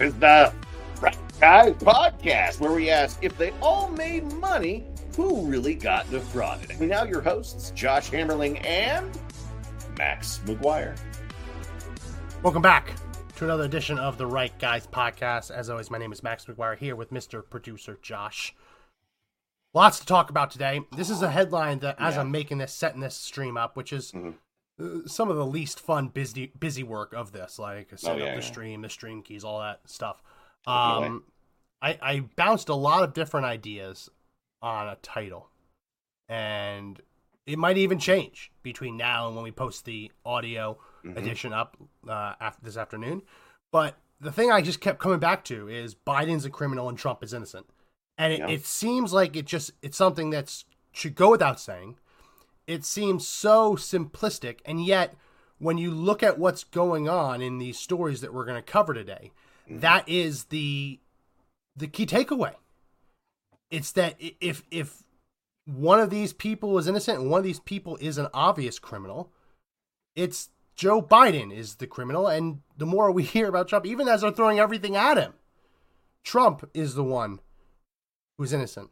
[0.00, 0.50] This is the
[1.02, 6.70] Right Guys podcast where we ask if they all made money, who really got defrauded?
[6.70, 9.10] And now your hosts, Josh Hammerling and
[9.98, 10.98] Max McGuire.
[12.42, 12.94] Welcome back
[13.36, 15.50] to another edition of the Right Guys podcast.
[15.50, 17.42] As always, my name is Max McGuire here with Mr.
[17.46, 18.54] Producer Josh.
[19.74, 20.80] Lots to talk about today.
[20.96, 22.22] This is a headline that, as Yeah.
[22.22, 24.36] I'm making this, setting this stream up, which is Mhm.
[25.06, 28.36] Some of the least fun busy busy work of this, like setting Oh, yeah, up
[28.38, 28.50] the yeah.
[28.50, 30.22] stream, the stream keys, all that stuff.
[30.66, 31.24] Um,
[31.82, 34.08] I, I bounced a lot of different ideas
[34.62, 35.48] on a title,
[36.28, 37.00] and
[37.46, 41.16] it might even change between now and when we post the audio Mhm.
[41.16, 41.76] edition up
[42.08, 43.22] uh, after this afternoon.
[43.72, 47.22] But the thing I just kept coming back to is Biden's a criminal and Trump
[47.24, 47.66] is innocent,
[48.18, 48.48] and it, Yeah.
[48.48, 50.62] it seems like it just it's something that
[50.92, 51.98] should go without saying.
[52.66, 55.16] It seems so simplistic, and yet
[55.58, 58.94] when you look at what's going on in these stories that we're going to cover
[58.94, 59.32] today,
[59.68, 59.80] Mhm.
[59.80, 61.00] that is the
[61.76, 62.54] the key takeaway.
[63.70, 65.02] It's that if if
[65.66, 69.30] one of these people is innocent and one of these people is an obvious criminal,
[70.16, 74.22] it's Joe Biden is the criminal, and the more we hear about Trump, even as
[74.22, 75.34] they're throwing everything at him,
[76.24, 77.40] Trump is the one
[78.38, 78.90] who's innocent.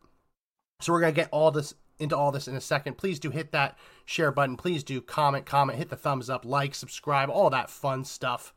[0.81, 2.99] So we're gonna get all this into all this in a second.
[2.99, 4.57] Please do hit that share button.
[4.57, 8.53] Please do comment, comment, hit the thumbs up, like, subscribe, all that fun stuff,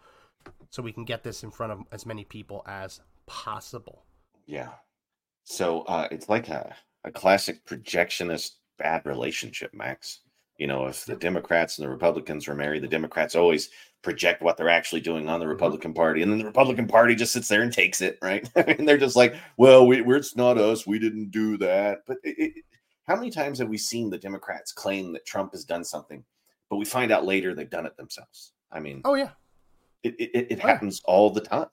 [0.70, 4.06] so we can get this in front of as many people as possible.
[4.46, 4.70] Yeah.
[5.44, 10.20] So uh, it's like a, a classic projectionist bad relationship, Max.
[10.58, 13.70] You know, if the Democrats and the Republicans were married, the Democrats always
[14.04, 17.34] project what they're actually doing on the Republican Party, and then the Republican Party just
[17.34, 18.48] sits there and takes it, right?
[18.56, 20.86] and they're just like, "Well, we, we're, it's not us.
[20.86, 22.64] We didn't do that." But it, it,
[23.08, 26.24] how many times have we seen the Democrats claim that Trump has done something,
[26.70, 28.54] but we find out later they've done it themselves?
[28.72, 29.32] I mean, Oh yeah,
[30.04, 31.68] it, it, it- Oh, happens all the time.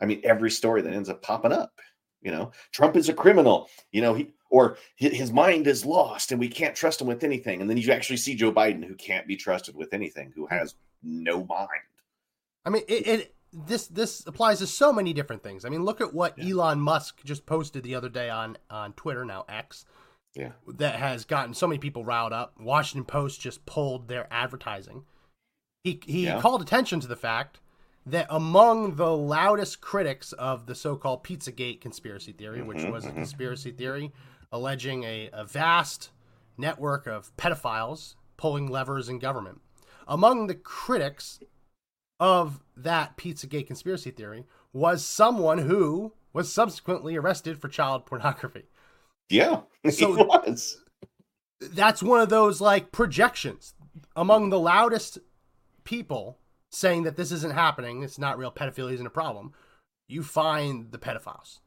[0.00, 1.80] I mean, every story that ends up popping up,
[2.20, 6.40] you know, Trump is a criminal, you know, he or his mind is lost and
[6.40, 7.60] we can't trust him with anything.
[7.60, 10.54] And then you actually see Joe Biden, who can't be trusted with anything, who hmm.
[10.54, 11.68] has no mind.
[12.64, 15.64] I mean, it, it this this applies to so many different things.
[15.64, 16.54] I mean, look at what Yeah.
[16.54, 19.84] Elon Musk just posted the other day on on Twitter now X
[20.34, 20.52] Yeah.
[20.66, 22.54] that has gotten so many people riled up.
[22.58, 25.04] Washington Post just pulled their advertising.
[25.84, 26.40] He he Yeah.
[26.40, 27.60] called attention to the fact
[28.06, 33.10] that among the loudest critics of the so-called Pizzagate conspiracy theory, which Mhm, was a
[33.10, 33.14] mhm.
[33.14, 34.12] conspiracy theory
[34.52, 36.10] alleging a, a vast
[36.58, 39.60] network of pedophiles pulling levers in government.
[40.06, 41.40] Among the critics
[42.20, 48.64] of that Pizzagate conspiracy theory was someone who was subsequently arrested for child pornography.
[49.28, 49.60] Yeah.
[49.90, 50.80] So- he was.
[51.60, 53.74] That's one of those like projections
[54.16, 55.18] among the loudest
[55.84, 56.38] people
[56.70, 59.52] saying that this isn't happening, it's not real, pedophilia isn't a problem.
[60.08, 61.60] You find the pedophiles,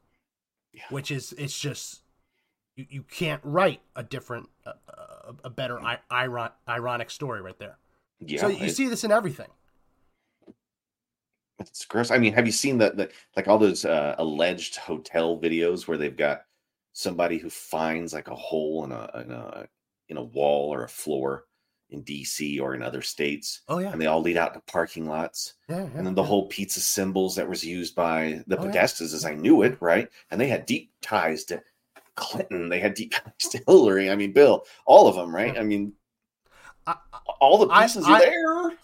[0.72, 0.82] Yeah.
[0.90, 2.02] which is it's just
[2.76, 7.58] you, you can't write a different, uh, uh, a better I- iron, ironic story right
[7.58, 7.78] there.
[8.20, 8.40] Yeah.
[8.40, 9.48] so you it- see this in everything.
[11.60, 12.10] It's gross.
[12.12, 15.98] I mean, have you seen the, the like all those uh, alleged hotel videos where
[15.98, 16.42] they've got
[16.98, 19.66] somebody who finds like a hole in a in a
[20.08, 21.44] in a wall or a floor
[21.90, 25.06] in DC or in other states, Oh yeah, and they all lead out to parking
[25.06, 26.28] lots, yeah, yeah and then the yeah.
[26.28, 28.70] whole pizza symbols that was used by the Oh, yeah.
[28.72, 30.08] Podestas, as I knew it, right?
[30.30, 31.62] And they had deep ties to
[32.16, 32.68] Clinton.
[32.68, 34.10] They had deep ties to Hillary.
[34.10, 35.54] I mean, Bill, all of them, right?
[35.54, 35.60] Yeah.
[35.60, 35.92] I mean,
[36.86, 36.96] I,
[37.40, 38.78] all the I- pieces I- are there.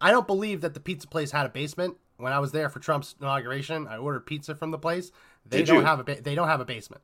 [0.00, 1.96] I don't believe that the pizza place had a basement.
[2.18, 5.10] When I was there for Trump's inauguration, I ordered pizza from the place.
[5.46, 5.82] They Did don't you?
[5.84, 7.02] have a ba- they don't have a basement.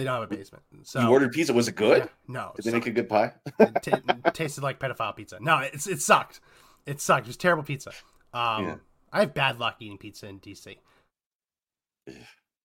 [0.00, 0.62] They don't have a basement.
[0.84, 1.52] So you ordered pizza.
[1.52, 1.98] Was it good?
[2.04, 3.34] Yeah, no, Did they make a good pie?
[3.58, 5.36] it ta- tasted like pedophile pizza.
[5.42, 6.40] No, it's it sucked.
[6.86, 7.26] It sucked.
[7.26, 7.90] It was terrible pizza.
[8.32, 8.74] Um, Yeah.
[9.12, 10.78] I have bad luck eating pizza in DC.
[12.08, 12.14] Ugh.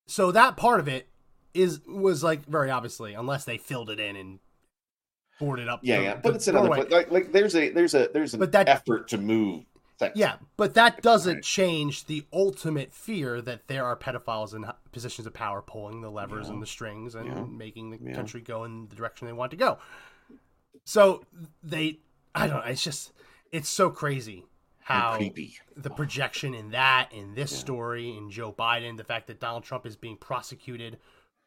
[0.08, 1.10] So that part of it
[1.54, 4.40] is was like very obviously, unless they filled it in and
[5.38, 5.82] boarded up.
[5.84, 6.70] Yeah, the- yeah, the but it's another.
[6.70, 9.66] Like, like there's a there's a there's an But that- effort to move.
[9.98, 10.14] Things.
[10.16, 11.44] Yeah, but that doesn't Right.
[11.44, 16.48] change the ultimate fear that there are pedophiles in positions of power pulling the levers
[16.48, 16.54] Yeah.
[16.54, 17.44] and the strings and Yeah.
[17.46, 18.14] making the Yeah.
[18.16, 19.80] country go in the direction they want to go.
[20.84, 21.24] So
[21.64, 22.00] they,
[22.34, 23.12] I don't know, it's just,
[23.52, 24.46] it's so crazy
[24.80, 25.18] how
[25.76, 29.86] the projection in that, in this story, in Joe Biden, the fact that Donald Trump
[29.86, 31.00] is being prosecuted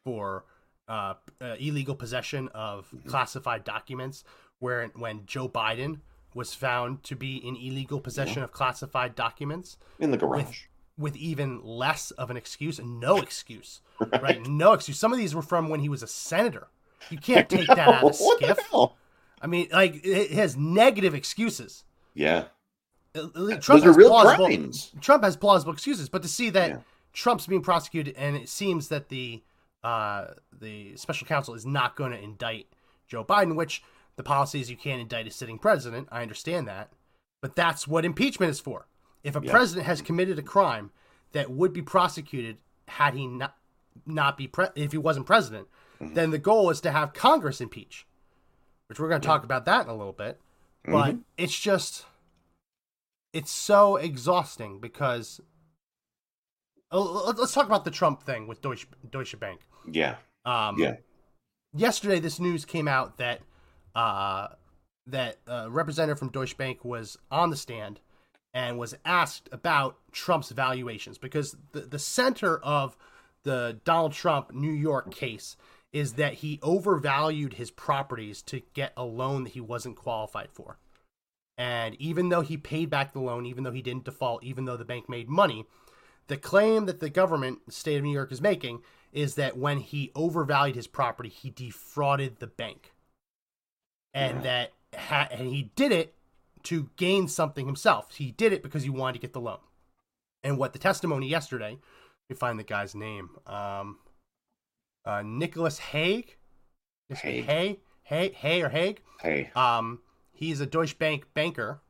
[0.03, 0.45] for
[0.89, 3.07] uh, uh, illegal possession of Mm-hmm.
[3.09, 4.23] classified documents,
[4.57, 5.99] where when Joe Biden
[6.33, 10.63] was found to be in illegal possession of classified documents in the garage.
[10.97, 13.81] with even less of an excuse and no excuse,
[14.21, 14.45] right?
[14.47, 14.97] No excuse.
[14.99, 16.67] Some of these were from when he was a senator.
[17.09, 18.93] You can't take that out of SCIF.
[19.41, 21.83] I mean, like it has negative excuses.
[22.13, 22.45] Yeah,
[23.15, 24.91] Uh, Trump those are has real plausible, crimes.
[24.99, 26.77] Trump has plausible excuses, but to see that Yeah.
[27.13, 29.41] Trump's being prosecuted, and it seems that the
[29.83, 32.67] uh, the special counsel is not going to indict
[33.07, 33.81] Joe Biden, which
[34.19, 36.09] the policy is you can't indict a sitting president.
[36.11, 36.91] I understand that,
[37.41, 38.85] but that's what impeachment is for.
[39.23, 39.49] If a Yeah.
[39.49, 40.91] president has committed a crime
[41.31, 42.57] that would be prosecuted
[42.89, 43.55] had he not
[44.05, 45.69] not be pre- if he wasn't president,
[46.01, 46.15] Mhm.
[46.15, 48.05] then the goal is to have Congress impeach,
[48.87, 50.39] which we're going to talk about that in a little bit.
[50.83, 51.23] But Mhm.
[51.37, 52.05] it's just
[53.31, 55.39] it's so exhausting because
[56.91, 59.61] let- let's talk about the Trump thing with Deutsche, Deutsche Bank.
[59.89, 60.97] yeah, Um, Yeah.
[61.73, 63.41] Yesterday, this news came out that
[63.95, 64.49] uh,
[65.07, 67.99] that a representative from Deutsche Bank was on the stand
[68.53, 72.97] and was asked about Trump's valuations because the the center of
[73.43, 75.55] the Donald Trump New York case
[75.91, 80.77] is that he overvalued his properties to get a loan that he wasn't qualified for.
[81.57, 84.77] And even though he paid back the loan, even though he didn't default, even though
[84.77, 85.65] the bank made money,
[86.27, 88.81] the claim that the government, the state of New York, is making
[89.11, 92.93] is that when he overvalued his property, he defrauded the bank,
[94.13, 96.15] and that ha- and he did it
[96.63, 98.15] to gain something himself.
[98.15, 99.59] He did it because he wanted to get the loan.
[100.43, 101.77] And what the testimony yesterday,
[102.29, 103.97] me find the guy's name, um,
[105.05, 106.25] uh, Nicholas Haigh,
[107.09, 107.45] Haig.
[107.45, 109.01] Hay, Hay, Hay or Haig.
[109.21, 109.99] hey, Um,
[110.33, 111.81] he's a Deutsche Bank banker,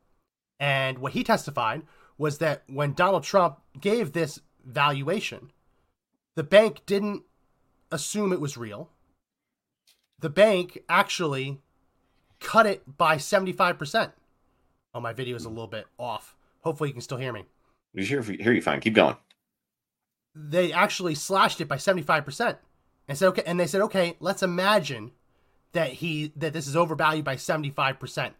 [0.60, 1.83] and what he testified
[2.18, 5.51] was that when Donald Trump gave this valuation,
[6.36, 7.24] the bank didn't
[7.92, 8.89] assume it was real.
[10.19, 11.62] The bank actually
[12.40, 14.12] cut it by seventy five percent.
[14.94, 16.36] Oh, my video is a little bit off.
[16.62, 17.46] Hopefully, you can still hear me.
[17.94, 18.80] we hear hear you fine.
[18.80, 19.16] Keep going.
[20.36, 22.58] they actually slashed it by 75%
[23.08, 25.12] and said okay and they said okay let's imagine
[25.74, 28.34] that he that this is overvalued by 75%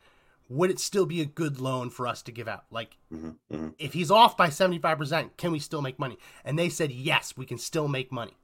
[0.50, 3.70] would it still be a good loan for us to give out like hmm hmm
[3.80, 7.46] if he's off by 75% can we still make money and they said yes we
[7.46, 8.38] can still make money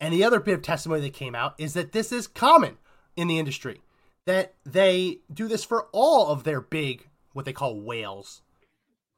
[0.00, 2.76] and the other bit of testimony that came out is that this is common
[3.16, 3.80] in the industry
[4.26, 8.42] that they do this for all of their big what they call whales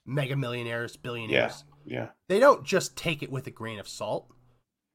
[0.04, 2.06] mega millionaires billionaires Yeah, yeah.
[2.28, 4.28] they don't just take it with a grain of salt.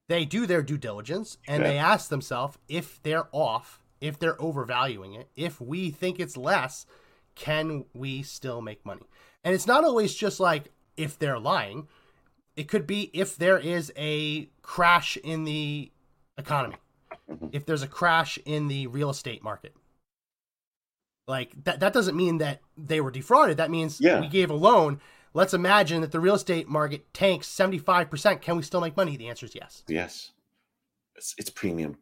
[0.10, 5.14] They do their due diligence and they ask themselves if they're off, if they're overvaluing
[5.14, 6.86] it, if we think it's less,
[7.36, 9.04] can we still make money?
[9.44, 11.88] And it's not always just like if they're lying.
[12.58, 15.92] It could be if there is a crash in the
[16.38, 16.76] economy,
[17.30, 17.50] Mhm.
[17.54, 19.74] if there's a crash in the real estate market.
[21.32, 23.56] Like that, that doesn't mean that they were defrauded.
[23.56, 24.20] That means Yeah.
[24.20, 25.00] we gave a loan.
[25.34, 28.42] Let's imagine that the real estate market tanks 75%.
[28.42, 29.16] Can we still make money?
[29.16, 29.84] The answer is yes.
[29.88, 30.32] yes.
[31.16, 31.98] It's it's premium.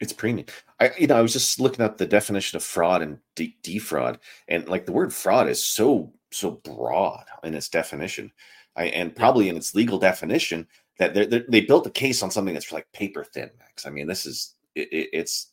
[0.00, 0.46] It's premium.
[0.80, 4.18] I you know I was just looking up the definition of fraud and de- defraud,
[4.48, 8.32] and like the word fraud is so so broad in its definition,
[8.76, 10.66] I, and probably in its legal definition
[10.98, 13.84] that they're, they're, they built a case on something that's like paper thin, Max.
[13.86, 15.49] I mean, this is it, it's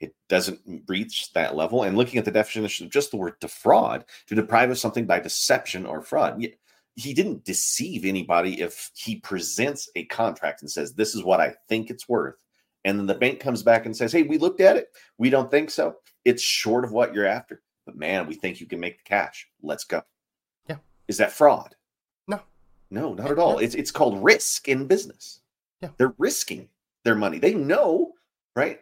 [0.00, 1.82] it doesn't reach that level.
[1.82, 5.20] And looking at the definition of just the word defraud, to deprive of something by
[5.20, 6.44] deception or fraud.
[6.94, 11.54] He didn't deceive anybody if he presents a contract and says, This is what I
[11.68, 12.44] think it's worth.
[12.84, 14.88] And then the bank comes back and says, Hey, we looked at it.
[15.16, 15.96] We don't think so.
[16.24, 17.62] It's short of what you're after.
[17.86, 19.48] But man, we think you can make the cash.
[19.62, 20.02] Let's go.
[20.68, 20.76] Yeah.
[21.06, 21.74] Is that fraud?
[22.26, 22.40] No.
[22.90, 23.58] No, not at all.
[23.58, 25.40] It's it's called risk in business.
[25.80, 25.90] Yeah.
[25.96, 26.68] They're risking
[27.04, 27.38] their money.
[27.38, 28.12] They know,
[28.56, 28.80] right?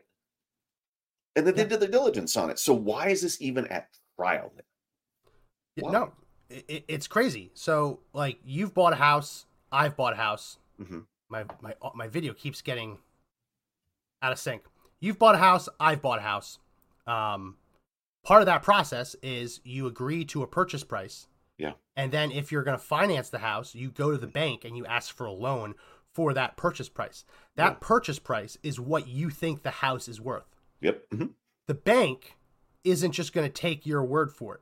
[1.37, 1.63] And then Yeah.
[1.65, 2.59] they did their diligence on it.
[2.59, 4.53] So why is this even at trial?
[5.77, 5.93] Why?
[5.93, 6.13] No,
[6.49, 7.51] it, it's crazy.
[7.55, 9.45] So, like, you've bought a house.
[9.71, 10.59] I've bought a house.
[10.81, 11.07] Mhm.
[11.29, 12.99] My, my, my video keeps getting
[14.23, 14.63] out of sync.
[15.01, 15.69] You've bought a house.
[15.79, 16.59] I've bought a house.
[17.07, 17.59] Um,
[18.25, 21.27] part of that process is you agree to a purchase price.
[21.59, 21.73] Yeah.
[21.97, 24.77] And then if you're going to finance the house, you go to the bank and
[24.77, 25.75] you ask for a loan
[26.15, 27.25] for that purchase price.
[27.57, 27.79] That Yeah.
[27.81, 30.47] purchase price is what you think the house is worth.
[30.81, 31.11] Yep.
[31.11, 31.31] mhm.
[31.67, 32.37] The bank
[32.85, 34.61] isn't just going to take your word for it.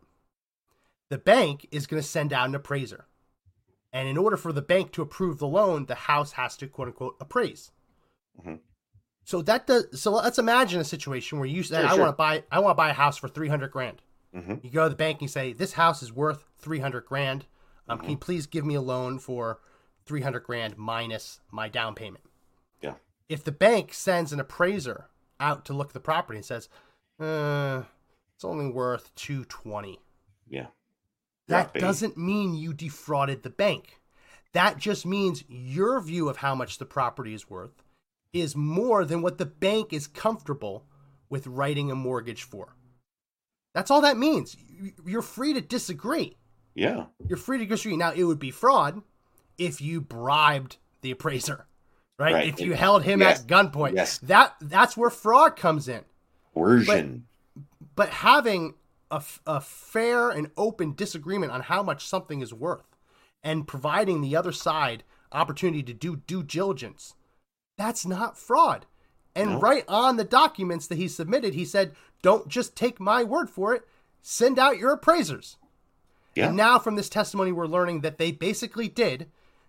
[1.10, 3.06] The bank is going to send out an appraiser.
[3.92, 6.88] And in order for the bank to approve the loan, the house has to quote
[6.88, 7.70] unquote appraise.
[8.42, 8.60] Mhm.
[9.24, 11.98] So that does so let's imagine a situation where you say Sure, I sure.
[12.00, 14.02] want to buy I want to buy a house for 300 grand.
[14.34, 14.64] Mhm.
[14.64, 17.46] You go to the bank and you say this house is worth 300 grand.
[17.88, 18.02] Um, Mm-hmm.
[18.04, 19.60] can you please give me a loan for
[20.06, 22.24] 300 grand minus my down payment?
[22.80, 22.94] Yeah.
[23.28, 25.08] If the bank sends an appraiser
[25.44, 26.68] out to look at the property and says,
[27.20, 27.82] uh,
[28.34, 30.00] it's only worth 220.
[30.48, 30.66] Yeah.
[31.48, 31.80] That Dropping.
[31.82, 34.00] doesn't mean you defrauded the bank.
[34.52, 37.82] That just means your view of how much the property is worth
[38.32, 40.86] is more than what the bank is comfortable
[41.28, 42.74] with writing a mortgage for.
[43.74, 44.56] That's all that means.
[45.04, 46.36] You're free to disagree.
[46.74, 47.06] Yeah.
[47.28, 47.96] You're free to disagree.
[47.96, 49.02] Now, it would be fraud
[49.58, 51.66] if you bribed the appraiser,
[52.18, 52.34] right?
[52.34, 52.48] Right.
[52.48, 53.40] If you held him Yes.
[53.40, 54.18] at gunpoint, Yes.
[54.18, 56.04] that that's where fraud comes in.
[56.54, 57.26] Coercion.
[57.96, 58.74] But having
[59.10, 62.96] a, a fair and open disagreement on how much something is worth
[63.42, 67.14] and providing the other side opportunity to do due diligence,
[67.76, 68.86] that's not fraud.
[69.36, 69.60] And No.
[69.60, 73.74] right on the documents that he submitted, he said, don't just take my word for
[73.74, 73.86] it,
[74.22, 75.56] send out your appraisers.
[76.36, 76.48] Yeah.
[76.48, 79.28] And now from this testimony, we're learning that they basically did.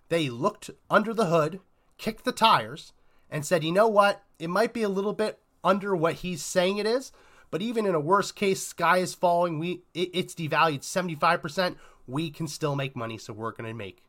[0.09, 1.59] They looked under the hood,
[1.97, 2.93] kicked the tires,
[3.29, 4.23] and said, you know what?
[4.39, 7.11] It might be a little bit under what he's saying it is,
[7.51, 9.59] but even in a worst case, sky is falling.
[9.59, 11.77] We it, it's devalued seventy five percent.
[12.07, 14.03] We can still make money, so we're going to make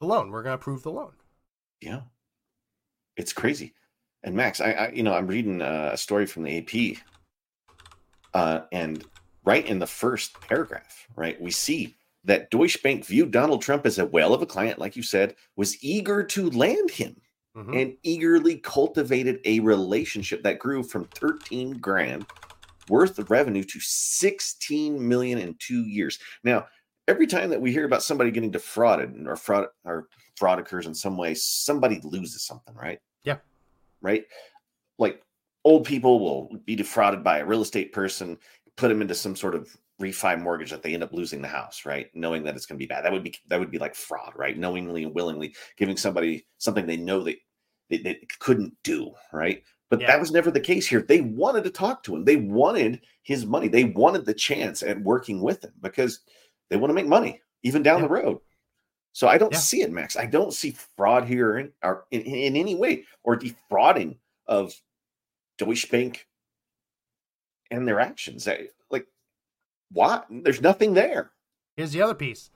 [0.00, 0.30] the loan.
[0.30, 1.12] We're going to approve the loan.
[1.80, 2.02] Yeah,
[3.16, 3.74] it's crazy.
[4.22, 6.98] And Max, I, I you know, I'm reading uh, a story from the AP,
[8.34, 9.04] uh, and
[9.44, 13.98] right in the first paragraph, right, we see that Deutsche Bank viewed Donald Trump as
[13.98, 17.20] a whale of a client, like you said, was eager to land him
[17.56, 17.80] Mhm.
[17.82, 22.26] and eagerly cultivated a relationship that grew from 13 grand
[22.88, 26.18] worth of revenue to 16 million in two years.
[26.44, 26.68] Now,
[27.08, 30.94] every time that we hear about somebody getting defrauded or fraud or fraud occurs in
[30.94, 33.00] some way, somebody loses something, right?
[33.24, 33.38] Yeah.
[34.00, 34.26] Right.
[34.98, 35.22] Like
[35.64, 38.38] old people will be defrauded by a real estate person,
[38.76, 41.84] put them into some sort of refi mortgage that they end up losing the house,
[41.84, 42.08] right?
[42.14, 43.04] Knowing that it's going to be bad.
[43.04, 44.56] That would be that would be like fraud, right?
[44.58, 47.38] Knowingly and willingly giving somebody something they know they
[47.90, 49.62] they, they couldn't do, right?
[49.90, 50.06] But Yeah.
[50.08, 51.02] that was never the case here.
[51.02, 52.24] They wanted to talk to him.
[52.24, 53.68] They wanted his money.
[53.68, 56.20] They wanted the chance at working with him because
[56.68, 58.06] they want to make money even down Yeah.
[58.06, 58.38] the road.
[59.12, 59.58] So I don't Yeah.
[59.58, 60.16] see it, Max.
[60.16, 64.72] I don't see fraud here in, or in, in any way or defrauding of
[65.58, 66.26] Deutsche Bank
[67.72, 68.46] and their actions.
[69.92, 70.26] What?
[70.30, 71.30] There's nothing there.
[71.76, 72.50] Here's the other piece.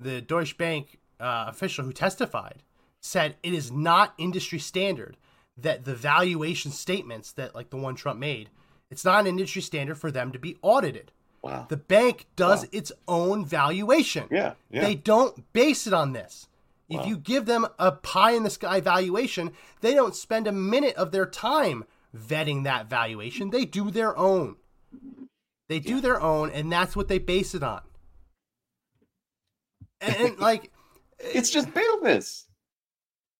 [0.00, 2.62] The Deutsche Bank uh, official who testified
[3.00, 5.16] said it is not industry standard
[5.56, 8.50] that the valuation statements that like the one Trump made,
[8.90, 11.12] it's not an industry standard for them to be audited.
[11.42, 11.66] Wow.
[11.68, 12.68] The bank does Wow.
[12.72, 14.28] its own valuation.
[14.30, 14.54] yeah.
[14.70, 14.82] Yeah.
[14.82, 16.48] They don't base it on this.
[16.88, 17.06] If Wow.
[17.06, 21.10] you give them a pie in the sky valuation, they don't spend a minute of
[21.12, 21.84] their time
[22.16, 23.50] vetting that valuation.
[23.50, 24.56] They do their own.
[25.68, 26.00] They do Yeah.
[26.00, 27.82] their own, and that's what they base it on.
[30.00, 30.70] And, and, like,
[31.18, 32.46] it's just baleness.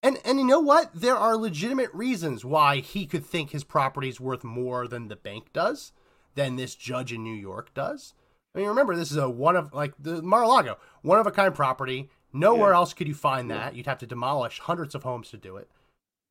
[0.03, 0.91] and and you know what?
[0.95, 5.53] There are legitimate reasons why he could think his property's worth more than the bank
[5.53, 5.93] does,
[6.35, 8.15] than this judge in New York does.
[8.55, 11.55] I mean, remember this is a one of like the Mar-a-Lago, one of a kind
[11.55, 12.09] property.
[12.33, 12.77] Nowhere Yeah.
[12.77, 13.75] else could you find that.
[13.75, 15.71] You'd have to demolish hundreds of homes to do it.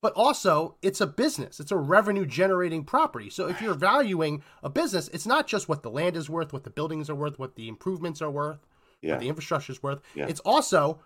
[0.02, 1.60] But also, it's a business.
[1.60, 3.30] It's a revenue generating property.
[3.30, 6.64] So if you're valuing a business, it's not just what the land is worth, what
[6.64, 8.60] the buildings are worth, what the improvements are worth,
[9.02, 9.14] Yeah.
[9.14, 10.02] what the infrastructure is worth.
[10.14, 10.28] Yeah.
[10.28, 11.00] It's also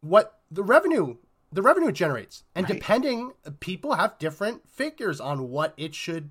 [0.00, 1.16] what the revenue
[1.50, 2.44] the revenue it generates.
[2.54, 2.74] And Right.
[2.78, 6.30] depending people have different figures on what it should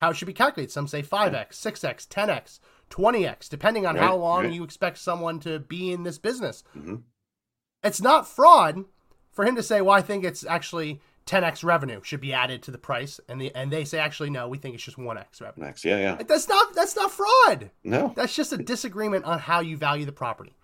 [0.00, 0.72] how it should be calculated.
[0.72, 4.52] Some say 5x, 6x, 10x, 20x, depending on how long right.
[4.52, 6.64] you expect someone to be in this business.
[6.74, 7.02] Mhm.
[7.82, 8.86] It's not fraud
[9.32, 12.70] for him to say, "Well, I think it's actually 10x revenue should be added to
[12.70, 15.66] the price," and the and they say, "Actually, no, we think it's just 1x revenue."
[15.66, 15.84] Max.
[15.84, 15.98] Yeah.
[15.98, 16.22] Yeah.
[16.22, 17.70] That's not that's not fraud.
[17.82, 18.12] No.
[18.16, 20.54] That's just a disagreement on how you value the property.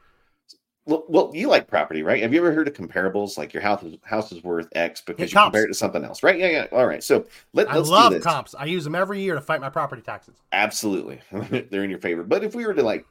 [0.87, 2.23] Well, well, you like property, right?
[2.23, 3.37] Have you ever heard of comparables?
[3.38, 6.02] Like your house is, house is worth X because Yeah, you compare it to something
[6.05, 6.38] else, right?
[6.38, 6.67] Yeah, yeah.
[6.73, 7.05] All right.
[7.05, 8.55] So let, us I love comps.
[8.59, 10.37] I use them every year to fight my property taxes.
[10.52, 11.21] Absolutely,
[11.71, 12.25] they're in your favor.
[12.25, 13.05] But if we were to like,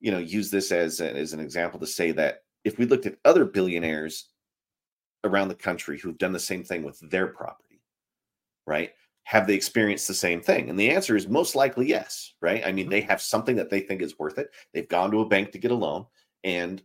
[0.00, 3.06] you know, use this as a- as an example to say that if we looked
[3.06, 4.26] at other billionaires
[5.24, 7.80] around the country who've done the same thing with their property,
[8.66, 8.92] right?
[9.24, 10.68] Have they experienced the same thing?
[10.68, 12.62] And the answer is most likely yes, right?
[12.64, 12.90] I mean, mm-hmm.
[12.90, 14.50] they have something that they think is worth it.
[14.72, 16.06] They've gone to a bank to get a loan,
[16.42, 16.82] and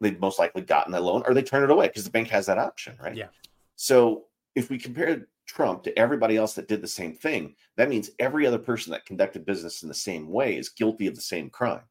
[0.00, 2.46] they've most likely gotten that loan, or they turn it away because the bank has
[2.46, 3.16] that option, right?
[3.16, 3.28] Yeah.
[3.76, 8.10] So if we compare Trump to everybody else that did the same thing, that means
[8.18, 11.50] every other person that conducted business in the same way is guilty of the same
[11.50, 11.82] crime.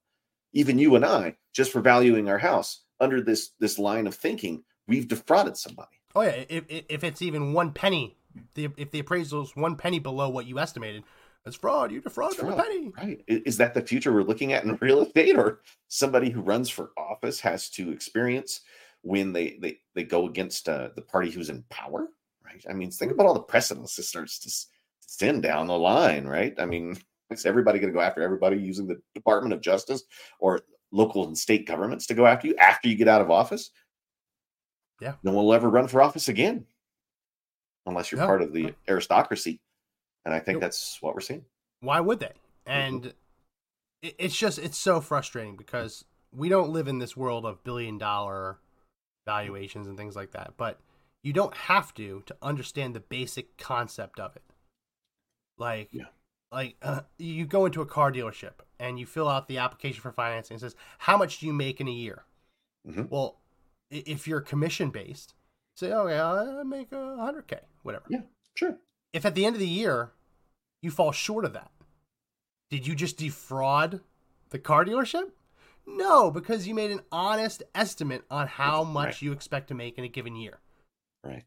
[0.54, 4.64] Even you and I, just for valuing our house under this this line of thinking,
[4.94, 6.00] we've defrauded somebody.
[6.16, 8.16] Oh yeah, if if it's even one penny,
[8.54, 11.04] the if the appraisal is one penny below what you estimated,
[11.44, 11.92] that's fraud.
[11.92, 12.92] You defrauded them a penny.
[12.98, 13.24] Right.
[13.28, 16.92] Is that the future we're looking at in real estate or somebody who runs for
[16.98, 18.62] office has to experience
[19.02, 22.08] when they they, they go against uh, the party who's in power?
[22.46, 22.64] Right.
[22.70, 24.52] I mean, think about all the precedents this starts to
[25.00, 26.54] send down the line, right?
[26.58, 26.98] I mean,
[27.32, 30.04] is everybody going to go after everybody using the Department of Justice
[30.40, 33.72] or local and state governments to go after you after you get out of office?
[35.04, 35.16] Yeah.
[35.24, 36.66] No one will ever run for office again
[37.86, 39.60] unless you're No, part of the aristocracy.
[40.26, 41.44] And I think that's what we're seeing.
[41.82, 42.32] Why would they?
[42.66, 43.14] And
[44.02, 47.98] it, it's just it's so frustrating because we don't live in this world of billion
[47.98, 48.58] dollar
[49.28, 50.54] valuations and things like that.
[50.58, 50.80] But
[51.22, 54.44] You don't have to to understand the basic concept of it.
[55.58, 56.06] Like, Yeah.
[56.52, 60.12] like uh, you go into a car dealership and you fill out the application for
[60.12, 60.56] financing.
[60.56, 62.26] It says, "How much do you make in a year?"
[62.88, 63.10] Mhm.
[63.10, 63.40] Well,
[63.94, 65.34] if you're commission based,
[65.76, 68.22] say, "Oh yeah, I make a hundred k, whatever." Yeah,
[68.56, 68.78] sure.
[69.14, 70.12] If at the end of the year
[70.82, 71.72] you fall short of that,
[72.70, 74.02] did you just defraud
[74.50, 75.32] the car dealership?
[75.86, 79.22] No, because you made an honest estimate on how much Right.
[79.22, 80.60] you expect to make in a given year.
[81.24, 81.44] Right.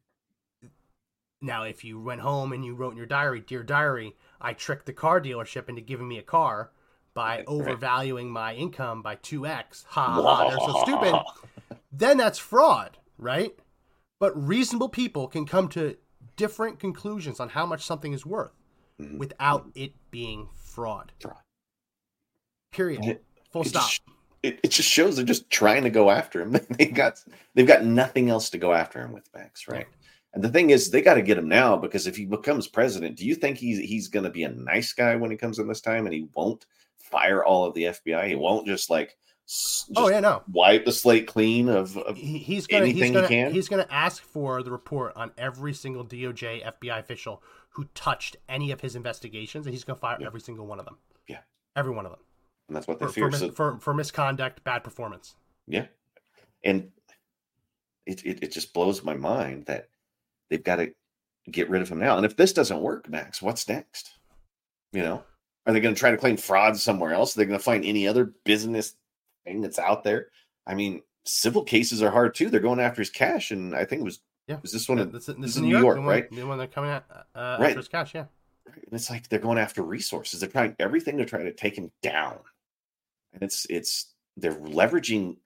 [1.41, 4.87] Now, if you went home and you wrote in your diary, Dear Diary, I tricked
[4.87, 6.71] the car dealership into giving me a car
[7.15, 11.15] by Right, overvaluing my income by 2x, ha ha, ha, they're so stupid,
[11.99, 13.55] then that's fraud, right?
[14.19, 15.97] But reasonable people can come to
[16.37, 18.53] different conclusions on how much something is worth
[19.01, 19.19] Mhm.
[19.19, 21.13] without it being fraud.
[21.21, 21.43] Fraud.
[22.73, 23.05] Period.
[23.05, 23.89] It- Full it stop.
[23.89, 24.03] just-
[24.43, 26.53] it, it just shows they're just trying to go after him.
[26.79, 27.23] they got
[27.55, 29.67] they've got nothing else to go after him with, Max.
[29.67, 29.87] Right.
[30.35, 33.17] And the thing is, they got to get him now because if he becomes president,
[33.17, 35.67] do you think he's he's going to be a nice guy when he comes in
[35.67, 36.67] this time, and he won't
[36.99, 38.29] fire all of the FBI?
[38.29, 39.17] He won't just like
[39.97, 40.43] Oh yeah, no.
[40.51, 43.53] wipe the slate clean of, of he's gonna anything he gonna can?
[43.53, 48.73] he's gonna ask for the report on every single DOJ FBI official who touched any
[48.73, 50.27] of his investigations, and he's gonna fire Yeah.
[50.27, 50.97] every single one of them.
[51.29, 51.41] Yeah.
[51.77, 52.21] every one of them
[52.69, 53.31] and that's what they for, fear.
[53.31, 55.35] for, so for, for misconduct, bad performance.
[55.67, 55.87] Yeah.
[56.65, 56.91] And
[58.07, 59.89] it, it, it just blows my mind that
[60.51, 60.93] they've got to
[61.51, 62.17] get rid of him now.
[62.17, 64.11] And if this doesn't work, Max, what's next?
[64.93, 65.23] You know,
[65.67, 67.37] are they going to try to claim fraud somewhere else?
[67.37, 68.97] Are they going to find any other business
[69.47, 70.29] thing that's out there?
[70.67, 72.51] I mean, civil cases are hard too.
[72.51, 73.51] They're going after his cash.
[73.51, 74.59] And I think it was, Yeah.
[74.61, 74.99] was this one?
[74.99, 76.31] of- This, this, this is New New York, York, the one, right?
[76.31, 77.69] The one they're coming at uh, Right.
[77.69, 78.27] after his cash, yeah.
[78.67, 80.41] And it's like they're going after resources.
[80.41, 82.39] They're trying everything to try to take him down.
[83.33, 85.37] And it's it's they're leveraging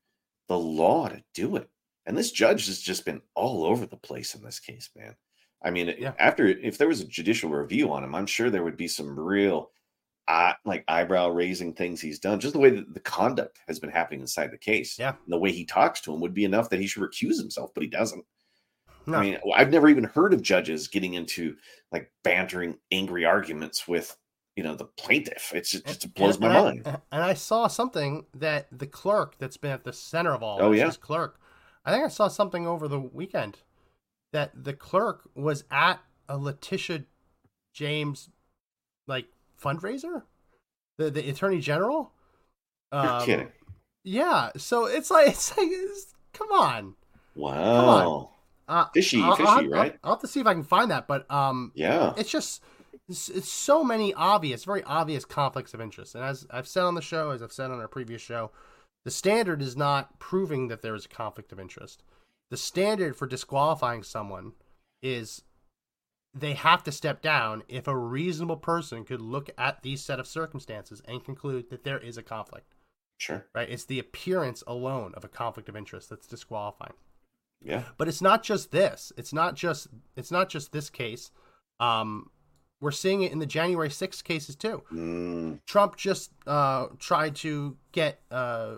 [0.48, 1.68] the law to do it.
[2.06, 5.14] And this judge has just been all over the place in this case, man.
[5.62, 6.14] I mean, Yeah.
[6.18, 9.18] after if there was a judicial review on him, I'm sure there would be some
[9.20, 9.70] real
[10.30, 12.38] uh, like eyebrow raising things he's done.
[12.38, 14.96] Just the way that the conduct has been happening inside the case.
[14.98, 15.08] Yeah.
[15.24, 17.70] And the way he talks to him would be enough that he should recuse himself,
[17.74, 18.24] but he doesn't.
[19.06, 19.18] No.
[19.18, 21.56] I mean, I've never even heard of judges getting into
[21.90, 24.16] like bantering, angry arguments with,
[24.54, 25.52] you know, the plaintiff.
[25.54, 26.86] It's it just blows And- my and I- mind.
[27.12, 30.70] and I saw something that the clerk that's been at the center of all Oh,
[30.70, 30.86] this, yeah?
[30.86, 31.40] this clerk.
[31.84, 33.58] I think I saw something over the weekend
[34.32, 37.04] that the clerk was at a Letitia
[37.72, 38.28] James
[39.08, 39.26] like
[39.62, 40.22] fundraiser,
[40.98, 42.12] the the attorney general.
[42.92, 43.52] You're Um, kidding.
[44.02, 46.94] Yeah, so it's like it's like it's, come on.
[47.34, 48.30] Wow.
[48.68, 49.92] Uh, Fishy, I'll- I'll fishy, right?
[50.04, 52.12] I'll, I'll have to see if I can find that, but um, Yeah.
[52.16, 52.62] it's just
[53.08, 56.14] it's, it's so many obvious, very obvious conflicts of interest.
[56.14, 58.52] And as I've said on the show, as I've said on our previous show,
[59.04, 62.04] the standard is not proving that there is a conflict of interest.
[62.50, 64.52] The standard for disqualifying someone
[65.02, 65.42] is
[66.32, 70.26] they have to step down if a reasonable person could look at these set of
[70.26, 72.74] circumstances and conclude that there is a conflict.
[73.18, 73.44] Sure.
[73.54, 73.68] Right?
[73.68, 76.94] It's the appearance alone of a conflict of interest that's disqualifying
[77.60, 77.82] Yeah.
[77.98, 81.30] but it's not just this it's not just it's not just this case
[81.80, 82.30] um
[82.80, 87.76] we're seeing it in the january 6th cases too Mm, trump just uh tried to
[87.92, 88.76] get uh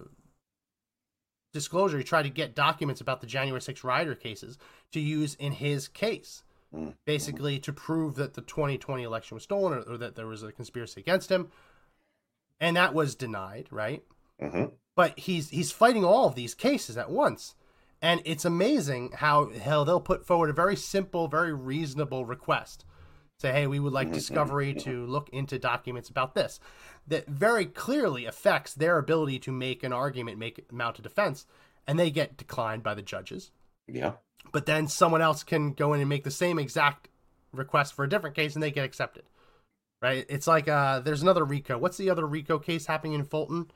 [1.53, 4.59] disclosure he tried to get documents about the january 6th rider cases
[4.91, 6.43] to use in his case
[6.75, 10.43] mm, basically to prove that the 2020 election was stolen or, or that there was
[10.43, 11.51] a conspiracy against him.
[12.61, 14.03] And that was denied right?
[14.41, 17.55] Hmm but he's he's fighting all of these cases at once.
[18.01, 22.85] And it's amazing how hell they'll put forward a very simple very reasonable request.
[23.39, 26.61] Say hey we would like Mhm, discovery to look into documents about this.
[27.07, 31.47] That very clearly affects their ability to make an argument make mount a defense.
[31.87, 33.51] And they get declined by the judges.
[33.89, 34.13] Yeah.
[34.51, 37.09] But then someone else can go in and make the same exact
[37.53, 39.25] request for a different case and they get accepted
[40.01, 43.71] right it's like uh there's another rico what's the other rico case happening in fulton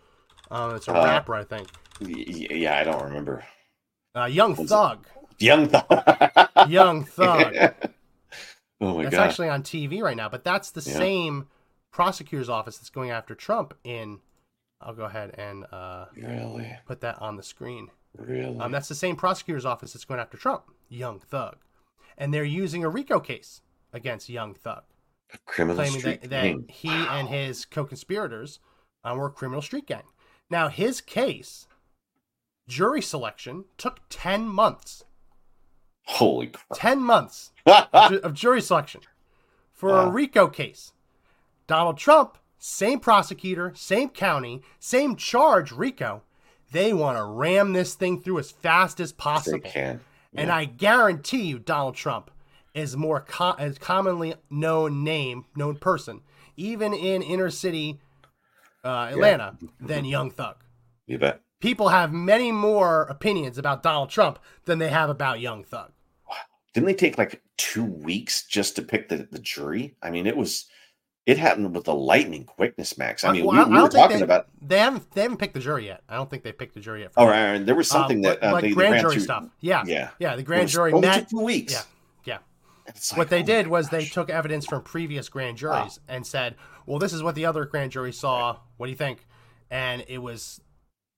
[0.50, 1.68] uh, it's a Uh, rapper i think
[2.00, 2.79] Yeah.
[2.79, 3.44] I don't remember.
[4.16, 5.07] uh, young thug
[5.38, 6.48] Young Thug.
[6.68, 7.55] young thug
[8.81, 9.29] oh my that's god.
[9.29, 10.96] actually on tv right now but that's the Yeah.
[10.96, 11.48] same
[11.92, 14.20] prosecutor's office that's going after trump in
[14.81, 16.74] i'll go ahead and uh, really.
[16.87, 18.59] put that on the screen Really.
[18.59, 21.57] Um, that's the same prosecutor's office that's going after Trump, Young Thug,
[22.18, 23.61] and they're using a RICO case
[23.92, 24.83] against Young Thug,
[25.33, 28.61] A criminal claiming street that, that he and his co-conspirators
[29.05, 30.02] um, were a criminal street gang.
[30.50, 31.66] Now, his case,
[32.68, 35.05] jury selection took ten months.
[36.05, 36.66] Holy crap.
[36.74, 37.72] Ten months ju-
[38.22, 39.00] of jury selection
[39.72, 40.92] for a RICO case.
[41.66, 46.22] Donald Trump, same prosecutor, same county, same charge, RICO.
[46.72, 49.61] They want to ram this thing through as fast as they possible.
[49.61, 50.00] can.
[50.35, 52.31] And I guarantee you, Donald Trump
[52.74, 56.20] is more co- is commonly known name, known person,
[56.57, 57.98] even in inner city
[58.85, 60.57] uh, Atlanta, than Young Thug.
[61.07, 61.40] You bet.
[61.61, 65.92] People have many more opinions about Donald Trump than they have about Young Thug.
[66.74, 69.96] Didn't they take like two weeks just to pick the, the jury?
[70.02, 70.66] I mean, it was
[71.26, 73.24] it happened with the lightning quickness, Max.
[73.24, 75.10] I mean, Well, we, we don't were talking they, about They haven't.
[75.12, 76.02] They haven't picked the jury yet.
[76.08, 77.12] I don't think they picked the jury yet.
[77.16, 77.52] oh, that.
[77.52, 79.44] right, there was something Uh, that uh, like grand ran jury stuff.
[79.60, 80.36] Yeah, Yeah, yeah.
[80.36, 81.20] The grand jury met.
[81.20, 81.72] took two weeks.
[81.72, 81.82] Yeah,
[82.24, 82.38] yeah.
[82.86, 86.54] Like, What they oh did was they took evidence from previous grand juries and said,
[86.86, 88.58] "Well, this is what the other grand jury saw.
[88.76, 89.26] What do you think?"
[89.70, 90.60] And it was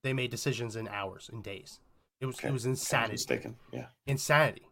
[0.02, 1.80] they made decisions in hours and days.
[2.20, 2.48] It was Okay.
[2.48, 3.12] it was insanity.
[3.12, 3.56] mistaken.
[3.72, 4.67] Yeah, Insanity.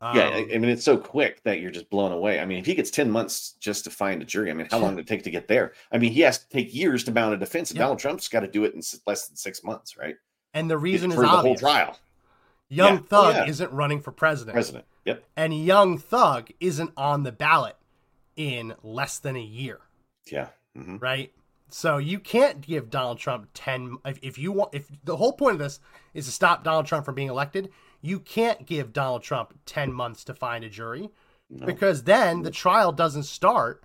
[0.00, 0.28] Um, yeah.
[0.28, 2.38] I, I mean, it's so quick that you're just blown away.
[2.38, 4.78] I mean, if he gets ten months just to find a jury, I mean, how
[4.78, 5.72] long did it take to get there?
[5.90, 7.84] I mean, he has to take years to mount a defense, and Yeah.
[7.84, 10.16] Donald Trump's got to do it in less than six months, right?
[10.54, 11.98] and the reason for is the whole trial.
[12.68, 13.00] Young Yeah.
[13.00, 13.46] Oh, Thug yeah.
[13.46, 14.84] isn't running for president, President.
[15.04, 15.22] Yep.
[15.36, 17.76] and Young Thug isn't on the ballot
[18.36, 19.80] in less than a year.
[20.30, 20.48] Yeah.
[20.74, 21.32] hmm right?
[21.68, 25.54] So you can't give Donald Trump 10 if, if you want if the whole point
[25.54, 25.80] of this
[26.14, 27.70] is to stop Donald Trump from being elected,
[28.06, 31.10] you can't give Donald Trump 10 months to find a jury
[31.50, 31.66] No.
[31.66, 33.82] because then the trial doesn't start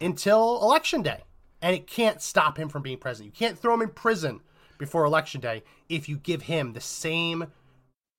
[0.00, 1.22] until election day
[1.60, 3.34] and it can't stop him from being president.
[3.34, 4.40] You can't throw him in prison
[4.78, 7.46] before election day if you give him the same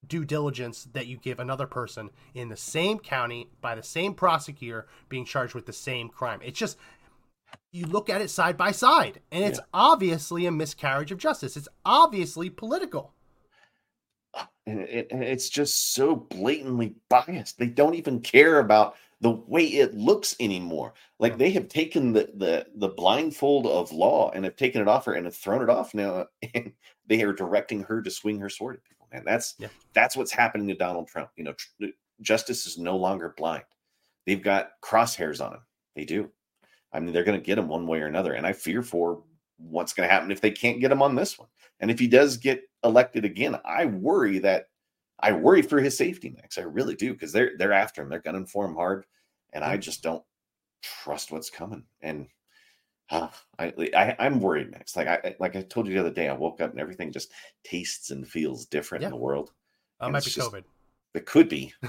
[0.07, 4.87] due diligence that you give another person in the same county by the same prosecutor
[5.09, 6.39] being charged with the same crime.
[6.43, 6.77] It's just
[7.71, 9.65] you look at it side by side and it's Yeah.
[9.73, 11.57] obviously a miscarriage of justice.
[11.57, 13.13] It's obviously political.
[14.65, 17.57] And, it, it's just so blatantly biased.
[17.57, 20.93] They don't even care about the way it looks anymore.
[21.19, 25.05] Like they have taken the the the blindfold of law and have taken it off
[25.05, 26.71] her and have thrown it off now, and
[27.07, 29.07] they are directing her to swing her sword at people.
[29.13, 29.69] Man, that's Yeah.
[29.93, 31.29] that's what's happening to Donald Trump.
[31.35, 31.85] You know, tr-
[32.21, 33.63] justice is no longer blind.
[34.25, 35.61] They've got crosshairs on him.
[35.95, 36.29] They do.
[36.91, 39.23] I mean, they're going to get him one way or another, and I fear for
[39.69, 41.47] what's going to happen if they can't get him on this one.
[41.79, 44.65] And if he does get elected again, I worry that
[45.19, 46.57] I worry for his safety, Max.
[46.57, 48.09] I really do because they're they're after him.
[48.09, 49.05] They're gunning for him hard,
[49.53, 50.23] and I just don't
[50.81, 51.83] trust what's coming.
[52.01, 52.27] And
[53.09, 54.95] uh, I, I I'm worried, Max.
[54.95, 57.31] Like I like I told you the other day, I woke up and everything just
[57.63, 59.07] tastes and feels different Yeah.
[59.07, 59.51] in the world.
[59.99, 60.63] Uh, might be just- COVID.
[61.13, 61.73] It could be.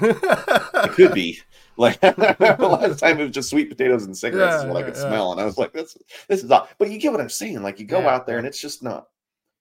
[0.82, 1.40] It could be.
[1.76, 4.82] Like the last time it was just sweet potatoes and cigarettes is Yeah, what I
[4.82, 4.98] could yeah.
[4.98, 5.32] smell.
[5.32, 5.96] And I was like, this
[6.28, 7.62] this is all but you get what I'm saying.
[7.62, 9.08] Like you go Yeah, out there and it's just not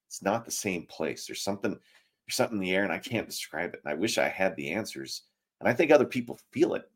[0.08, 1.28] it's not the same place.
[1.28, 3.82] There's something there's something in the air and I can't describe it.
[3.86, 5.24] And I wish I had the answers.
[5.62, 6.90] And I think other people feel it.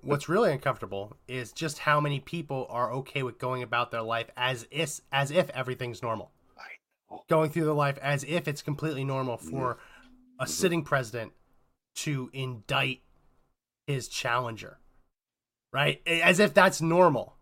[0.00, 4.30] What's really uncomfortable is just how many people are okay with going about their life
[4.36, 6.32] as if as if everything's normal.
[6.58, 6.68] I
[7.10, 7.24] know.
[7.28, 9.48] Going through their life as if it's completely normal Mm-hmm.
[9.48, 9.78] for
[10.40, 11.32] a sitting president
[11.96, 13.00] to indict
[13.86, 14.78] his challenger.
[15.72, 16.00] Right?
[16.06, 17.34] As if that's normal.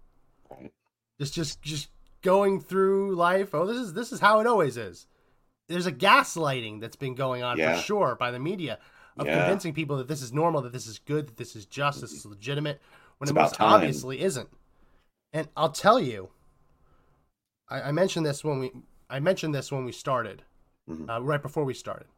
[1.21, 1.89] Just just just
[2.23, 3.55] going through life.
[3.55, 5.07] Oh, this is this is how it always is.
[5.69, 7.77] There's a gaslighting that's been going on Yeah.
[7.77, 8.79] for sure by the media
[9.17, 9.39] of Yeah.
[9.41, 12.13] convincing people that this is normal, that this is good, that this is just, this
[12.13, 12.81] is legitimate,
[13.19, 13.73] when It's it most time.
[13.75, 14.49] obviously isn't.
[15.33, 16.31] And I'll tell you,
[17.69, 18.73] I, I mentioned this when we
[19.09, 20.43] I mentioned this when we started,
[20.89, 21.09] Mhm.
[21.09, 22.09] uh, right before we started.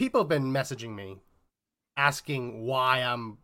[0.00, 1.20] People have been messaging me,
[1.94, 3.36] asking why I'm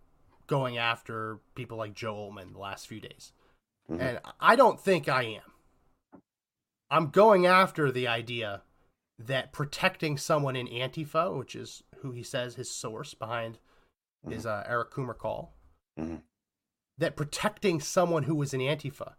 [0.47, 3.35] going after people like Joe Oltmann the last few days.
[3.91, 4.01] Mhm.
[4.01, 6.23] And I don't think I am.
[6.89, 8.63] I'm going after the idea
[9.19, 13.59] that protecting someone in Antifa, which is who he says his source behind
[14.27, 15.53] his uh, Eric Coomer call,
[15.99, 16.23] Mhm.
[16.97, 19.17] that protecting someone who was in Antifa,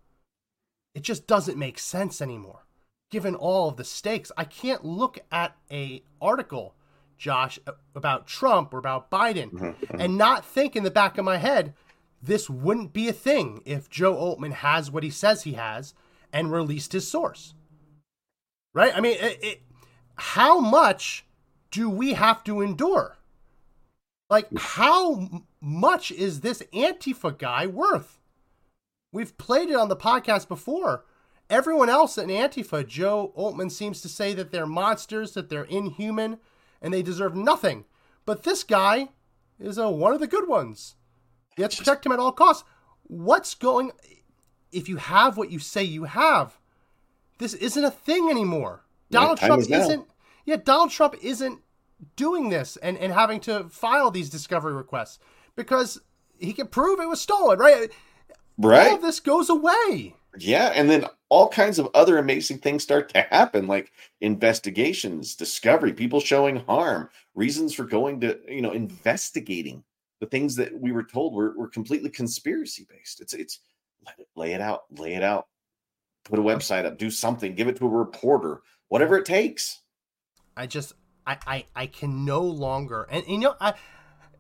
[0.95, 2.65] it just doesn't make sense anymore.
[3.11, 6.73] Given all of the stakes, I can't look at a article,
[7.17, 7.59] Josh,
[7.95, 9.75] about Trump or about Biden Mhm.
[9.75, 9.99] Mhm.
[10.03, 11.73] and not think in the back of my head,
[12.21, 15.93] this wouldn't be a thing if Joe Oltmann has what he says he has
[16.31, 17.53] and released his source.
[18.73, 18.95] Right?
[18.95, 19.61] I mean, it, it,
[20.15, 21.25] how much
[21.71, 23.17] do we have to endure?
[24.29, 28.19] Like, how m- much is this Antifa guy worth?
[29.13, 31.05] We've played it on the podcast before.
[31.49, 36.39] Everyone else in Antifa, Joe Oltmann seems to say that they're monsters, that they're inhuman,
[36.81, 37.85] and they deserve nothing.
[38.25, 39.09] But this guy
[39.59, 40.95] is a, one of the good ones.
[41.57, 42.63] You have to protect him at all costs.
[43.03, 43.91] What's going?
[44.71, 46.59] If you have what you say you have,
[47.39, 48.83] this isn't a thing anymore.
[49.09, 50.07] Donald Trump is isn't.
[50.45, 51.61] Yeah, Donald Trump isn't
[52.15, 55.19] doing this and, and having to file these discovery requests
[55.55, 55.99] because
[56.37, 57.89] he can prove it was stolen, right?
[58.57, 58.89] Right.
[58.89, 60.15] All of this goes away.
[60.37, 65.93] Yeah, and then all kinds of other amazing things start to happen, like investigations, discovery,
[65.93, 69.83] people showing harm, reasons for going to, you know, investigating
[70.19, 73.21] the things that we were told were, were completely conspiracy based.
[73.21, 73.59] It's it's
[74.05, 75.47] let it lay it out, lay it out,
[76.23, 79.81] put a website up, do something, give it to a reporter, whatever it takes.
[80.55, 80.93] I just
[81.25, 83.73] I I, I can no longer and, and you know I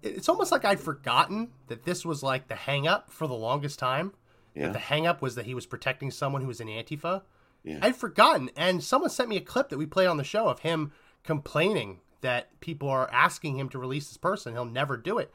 [0.01, 3.79] it's almost like I'd forgotten that this was like the hang up for the longest
[3.79, 4.13] time.
[4.57, 4.69] Yeah.
[4.69, 7.21] The hang up was that he was protecting someone who was in Antifa.
[7.63, 7.79] Yeah.
[7.81, 10.59] I'd forgotten, and someone sent me a clip that we play on the show of
[10.59, 10.91] him
[11.23, 14.53] complaining that people are asking him to release this person.
[14.53, 15.31] He'll never do it.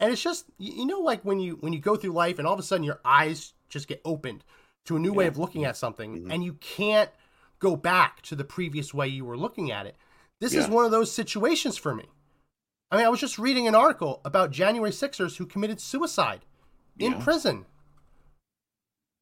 [0.00, 2.52] And it's just you know, like when you when you go through life and all
[2.54, 4.44] of a sudden your eyes just get opened
[4.84, 6.32] to a new way of looking at something, Mhm.
[6.32, 7.10] and you can't
[7.58, 9.96] go back to the previous way you were looking at it.
[10.40, 12.04] This is one of those situations for me.
[12.90, 16.44] I mean, I was just reading an article about January Sixers who committed suicide
[16.98, 17.24] in Yeah.
[17.24, 17.64] prison.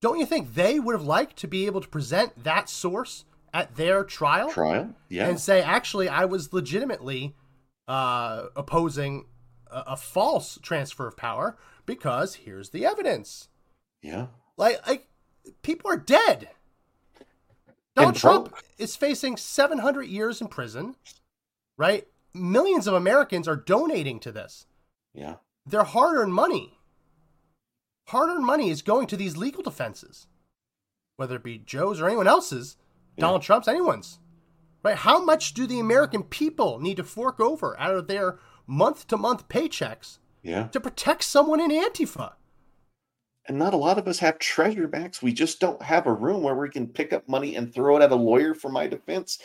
[0.03, 3.77] Don't you think they would have liked to be able to present that source at
[3.77, 4.95] their trial Trial?
[5.09, 5.29] Yeah.
[5.29, 7.37] and say, actually, I was legitimately
[7.87, 9.27] uh, opposing
[9.71, 13.49] a, a false transfer of power because here's the evidence.
[14.03, 14.27] yeah.
[14.59, 15.09] Like, like
[15.63, 16.51] people are dead.
[17.95, 20.97] Donald And Trump is facing 700 years in prison,
[21.79, 22.07] right?
[22.35, 24.67] Millions of Americans are donating to this.
[25.15, 25.37] Yeah.
[25.65, 26.79] Their hard earned money.
[28.09, 30.27] Hard earned money is going to these legal defenses,
[31.17, 32.77] whether it be Joe's or anyone else's,
[33.17, 33.23] Yeah.
[33.23, 34.19] Donald Trump's, anyone's.
[34.83, 34.97] Right?
[34.97, 39.17] How much do the American people need to fork over out of their month to
[39.17, 40.69] month paychecks Yeah.
[40.69, 42.35] to protect someone in Antifa?
[43.47, 45.23] And not a lot of us have treasure backs.
[45.23, 48.03] We just don't have a room where we can pick up money and throw it
[48.03, 49.39] at a lawyer for my defense.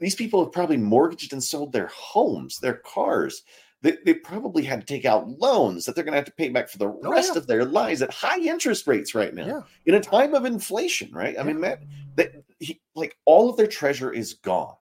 [0.00, 3.42] These people have probably mortgaged and sold their homes, their cars.
[3.82, 6.48] They, they probably had to take out loans that they're going to have to pay
[6.48, 7.38] back for the Oh, rest yeah.
[7.38, 9.60] of their lives at high interest rates right now Yeah.
[9.86, 11.38] in a time of inflation, right?
[11.38, 11.86] I mean, man,
[12.16, 14.74] that he, like all of their treasure is gone.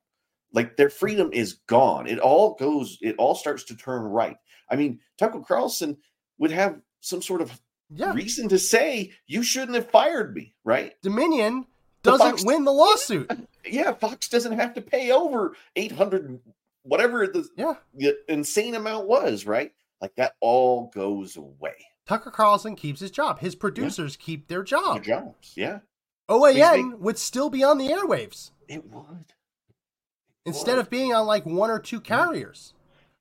[0.52, 2.08] Like their freedom is gone.
[2.08, 4.38] It all goes, it all starts to turn right.
[4.70, 5.98] I mean, Tucker Carlson
[6.40, 7.52] would have some sort of
[7.94, 8.14] Yeah.
[8.14, 10.94] reason to say you shouldn't have fired me, right?
[11.04, 11.68] Dominion
[12.02, 13.30] doesn't Fox- win the lawsuit.
[13.70, 16.40] Yeah, Fox doesn't have to pay over 800
[16.88, 17.73] whatever the, Yeah.
[17.93, 19.71] the insane amount was, right?
[20.02, 21.76] Like that all goes away.
[22.08, 23.39] Tucker Carlson keeps his job.
[23.39, 25.04] His producers keep their Their job.
[25.04, 25.80] jobs, yeah.
[26.30, 29.34] OAN would still be on the airwaves It would.
[30.45, 30.82] instead would.
[30.82, 32.73] of being on like one or two carriers.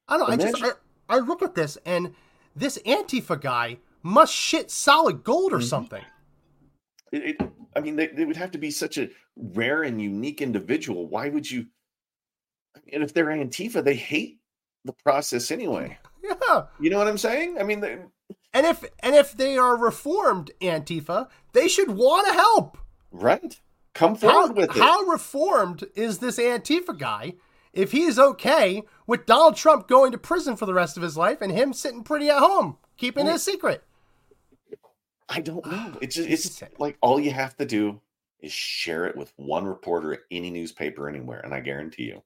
[0.09, 0.35] I don't know.
[0.35, 0.71] I just I,
[1.09, 2.15] I look at this and
[2.55, 5.65] this Antifa guy must shit solid gold or Mhm.
[5.69, 6.03] something.
[7.13, 10.41] It, it, I mean, they, they would have to be such a rare and unique
[10.43, 11.07] individual.
[11.09, 11.67] Why would you?
[12.93, 14.39] And if they're Antifa, they hate
[14.85, 15.99] the process anyway.
[16.23, 16.65] Yeah.
[16.81, 17.59] You know what I'm saying?
[17.59, 17.99] I mean, they,
[18.55, 22.79] And if and if they are reformed Antifa, they should want to help.
[23.13, 23.59] right?
[23.95, 24.83] Come How, forward with it.
[24.83, 27.35] how reformed is this Antifa guy
[27.73, 31.41] if he's okay with Donald Trump going to prison for the rest of his life
[31.41, 33.83] and him sitting pretty at home, keeping a secret?
[35.29, 35.99] I don't ah, know.
[36.01, 36.69] It's just, It's insane.
[36.79, 38.01] like all you have to do
[38.41, 42.23] is share it with one reporter at any newspaper anywhere, and I guarantee you,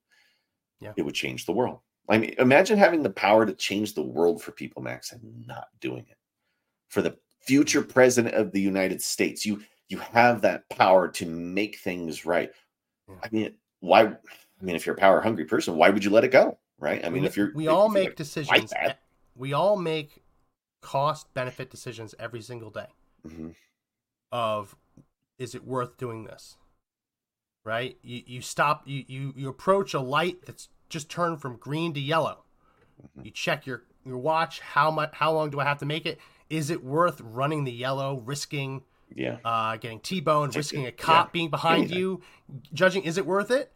[0.81, 0.93] Yeah.
[0.97, 1.81] it would change the world.
[2.09, 5.69] I mean, imagine having the power to change the world for people, Max, and not
[5.81, 6.16] doing it.
[6.88, 11.79] For the future president of the United States, you you have that power to make
[11.79, 12.51] things right.
[13.09, 13.14] Yeah.
[13.23, 14.03] I mean, why?
[14.05, 16.59] I mean, if you're a power hungry person, why would you let it go?
[16.79, 17.05] Right?
[17.05, 18.73] I mean, we, if you're we if all you're make decisions.
[19.37, 20.23] We all make
[20.81, 22.88] cost benefit decisions every single day.
[23.27, 23.55] Mhm.
[24.33, 24.77] Of
[25.38, 26.57] is it worth doing this?
[27.64, 27.99] Right?
[28.03, 32.01] You you stop you you, you approach a light that's just turned from green to
[32.01, 32.44] yellow.
[33.03, 33.25] Mhm.
[33.27, 34.61] You check your your watch.
[34.61, 35.11] How much?
[35.14, 36.18] How long do I have to make it?
[36.49, 38.83] Is it worth running the yellow, risking
[39.14, 40.90] yeah, uh, getting T-boned, risking a yeah.
[40.92, 41.99] cop being behind Anything.
[41.99, 42.20] you,
[42.73, 43.73] judging is it worth it?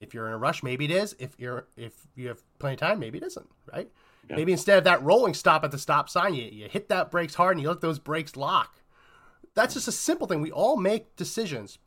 [0.00, 1.16] If you're in a rush, maybe it is.
[1.18, 3.48] If you're if you have plenty of time, maybe it isn't.
[3.72, 3.90] Right?
[4.28, 4.36] Yeah.
[4.36, 7.34] Maybe instead of that rolling stop at the stop sign, you, you hit that brakes
[7.34, 8.80] hard and you let those brakes lock.
[9.54, 10.40] That's just a simple thing.
[10.40, 11.78] We all make decisions,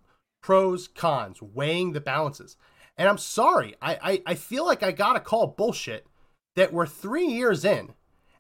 [0.42, 2.58] pros, cons, weighing the balances.
[2.98, 6.08] And I'm sorry, I, I, I feel like I gotta call bullshit
[6.56, 7.94] that we're three years in,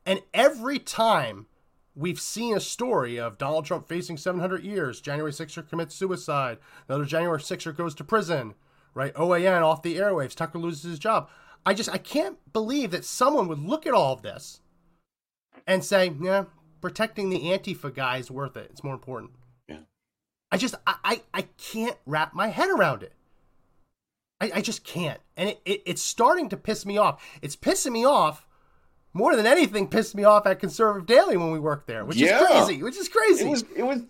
[0.05, 1.47] and every time
[1.95, 7.05] we've seen a story of Donald Trump facing 700 years, January 6er commits suicide, another
[7.05, 8.53] January 6er goes to prison,
[8.93, 9.13] right?
[9.13, 11.29] OAN off the airwaves, Tucker loses his job.
[11.65, 14.61] I just I can't believe that someone would look at all of this
[15.67, 16.45] and say, yeah,
[16.81, 18.69] protecting the Antifa guy is worth it.
[18.71, 19.31] It's more important.
[20.51, 23.13] I just I I, I can't wrap my head around it.
[24.39, 25.19] I, I just can't.
[25.37, 27.23] And it, it it's starting to piss me off.
[27.41, 28.47] It's pissing me off
[29.13, 32.41] more than anything pissed me off at Conservative Daily when we worked there, which Yeah.
[32.41, 32.83] is crazy.
[32.83, 33.45] Which is crazy.
[33.45, 34.01] it was it was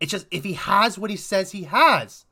[0.00, 2.24] It's just if he has what he says he has,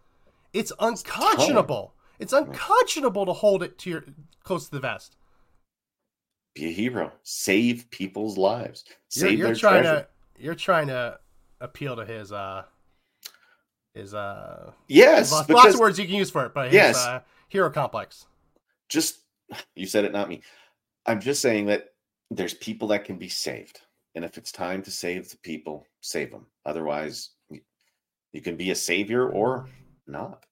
[0.52, 1.94] it's unconscionable.
[2.18, 4.04] It's unconscionable to hold it to your
[4.42, 5.16] close to the vest.
[6.54, 7.12] Be a hero.
[7.22, 8.84] Save people's lives.
[8.88, 10.08] You're, Save you're their trying treasure.
[10.36, 11.18] to you're trying to
[11.60, 12.64] appeal to his uh
[13.94, 16.74] his uh Yes, lots, because lots of words you can use for it, but his
[16.74, 16.96] Yes.
[16.96, 18.26] uh, hero complex.
[18.88, 19.20] just
[19.74, 20.42] you said it, not me.
[21.06, 21.88] I'm just saying that
[22.30, 23.80] there's people that can be saved,
[24.14, 26.46] and if it's time to save the people, save them.
[26.64, 27.60] Otherwise, you,
[28.32, 29.66] you can be a savior or
[30.06, 30.44] not.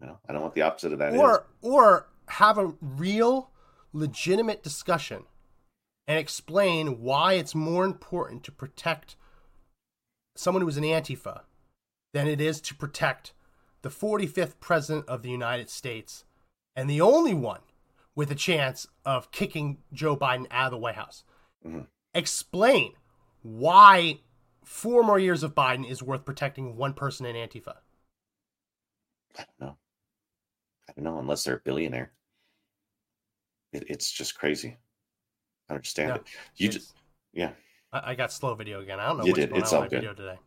[0.00, 3.50] You know, I don't want the opposite of that or or have a real
[3.92, 5.24] legitimate discussion
[6.06, 9.16] and explain why it's more important to protect
[10.38, 11.42] someone who is an antifa
[12.14, 13.32] than it is to protect
[13.82, 16.24] the 45th president of the United States
[16.76, 17.60] and the only one
[18.14, 21.24] with a chance of kicking Joe Biden out of the White House.
[21.64, 21.88] Mhm.
[22.14, 22.94] Explain
[23.42, 24.20] why
[24.64, 27.78] four more years of Biden is worth protecting one person in Antifa.
[29.36, 29.78] I don't know.
[30.88, 32.12] I don't know unless they're a billionaire.
[33.72, 34.78] It, it's just crazy.
[35.68, 36.22] I understand No, it.
[36.56, 36.94] You just,
[37.32, 37.52] yeah.
[37.92, 39.00] I, I got slow video again.
[39.00, 39.56] I don't know You did.
[39.56, 39.90] It's all good.
[39.92, 40.38] video today.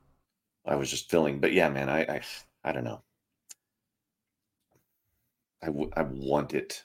[0.66, 2.22] I was just filling, but yeah, man, I, I,
[2.64, 3.02] I don't know.
[5.64, 6.84] I, w- I want it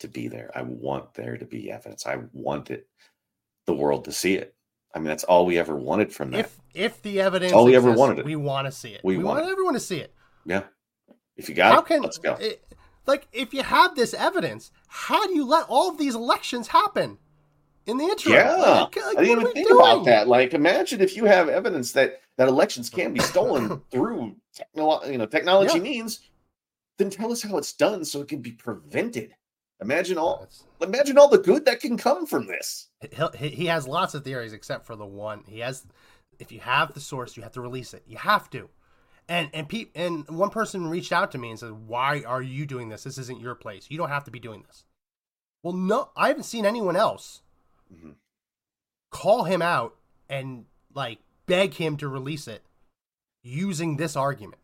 [0.00, 0.50] to be there.
[0.54, 2.06] I want there to be evidence.
[2.06, 2.88] I want it,
[3.66, 4.54] the world to see it.
[4.94, 6.40] I mean, that's all we ever wanted from that.
[6.40, 8.24] If if the evidence all we ever wanted it.
[8.24, 9.00] we want to see it.
[9.04, 9.52] We We, want want it.
[9.52, 10.12] everyone to see it.
[10.44, 10.64] yeah.
[11.36, 12.34] If you got How it, can let's go.
[12.40, 12.62] it-
[13.06, 17.18] like if you have this evidence, how do you let all of these elections happen
[17.86, 18.34] in the interim?
[18.34, 20.28] Yeah, Like, like, I didn't even we think about that.
[20.28, 25.18] Like, imagine if you have evidence that that elections can be stolen through technolo- you
[25.18, 25.82] know technology Yeah.
[25.82, 26.20] means,
[26.98, 29.34] then tell us how it's done so it can be prevented.
[29.80, 32.88] Imagine all That's- imagine all the good that can come from this.
[33.12, 35.84] He'll, he he has lots of theories except for the one he has.
[36.38, 38.02] If you have the source, you have to release it.
[38.06, 38.68] You have to.
[39.28, 42.64] And and pe- and one person reached out to me and said, "Why are you
[42.66, 43.04] doing this?
[43.04, 43.86] This isn't your place.
[43.90, 44.84] You don't have to be doing this."
[45.62, 47.42] Well, no, I haven't seen anyone else
[47.92, 48.14] Mhm.
[49.10, 49.96] call him out
[50.28, 52.64] and like beg him to release it
[53.42, 54.62] using this argument.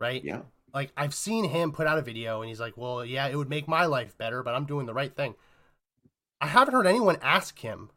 [0.00, 0.24] Right?
[0.24, 0.42] Yeah.
[0.72, 3.50] Like I've seen him put out a video and he's like, "Well, yeah, it would
[3.50, 5.34] make my life better, but I'm doing the right thing."
[6.40, 7.90] I haven't heard anyone ask him,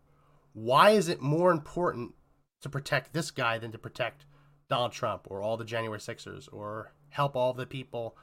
[0.53, 2.13] "Why is it more important
[2.61, 4.25] to protect this guy than to protect
[4.69, 8.17] Donald Trump or all the January Sixers or help all the people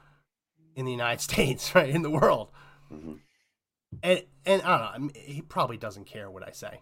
[0.75, 2.51] in the United States, right, in the world?"
[2.91, 3.19] Mhm.
[4.01, 6.81] And and I don't know, I mean, he probably doesn't care what I say.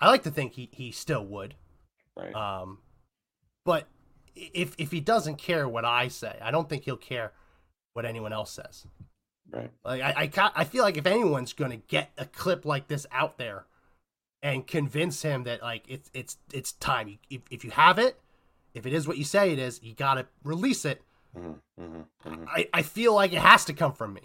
[0.00, 1.54] I like to think he he still would.
[2.16, 2.34] Right.
[2.34, 2.78] Um,
[3.64, 3.86] but
[4.34, 7.32] if if he doesn't care what I say, I don't think he'll care
[7.92, 8.86] what anyone else says.
[9.50, 9.70] right.
[9.84, 13.06] Like I I, I feel like if anyone's going to get a clip like this
[13.12, 13.66] out there
[14.42, 17.18] and convince him that like it's it's it's time.
[17.30, 18.18] If if you have it,
[18.74, 21.02] if it is what you say it is, you got to release it.
[21.36, 22.46] Mhm, mhm, mhm.
[22.48, 24.22] I I feel like it has to come from me.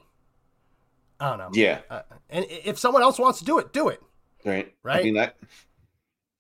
[1.20, 1.50] I don't know.
[1.54, 1.82] Yeah.
[1.90, 4.02] Uh, and if someone else wants to do it, do it.
[4.46, 4.68] Right.
[4.68, 5.04] I Right?
[5.06, 5.38] mean that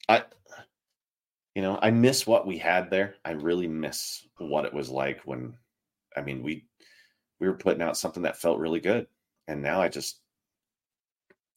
[0.09, 0.23] I
[1.55, 3.15] you know, I miss what we had there.
[3.25, 5.57] I really miss what it was like when
[6.15, 6.65] I mean we
[7.39, 9.07] we were putting out something that felt really good.
[9.47, 10.19] And now I just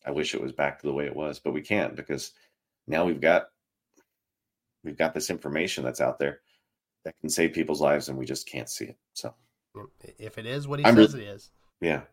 [0.06, 2.32] I wish it was back to the way it was, but we can't because
[2.86, 3.48] now we've got
[4.82, 6.40] we've got this information that's out there
[7.04, 8.98] that can save people's lives and we just can't see it.
[9.12, 9.34] So
[10.18, 11.50] If it is what he I'm says re- it is,
[11.82, 12.06] yeah, i-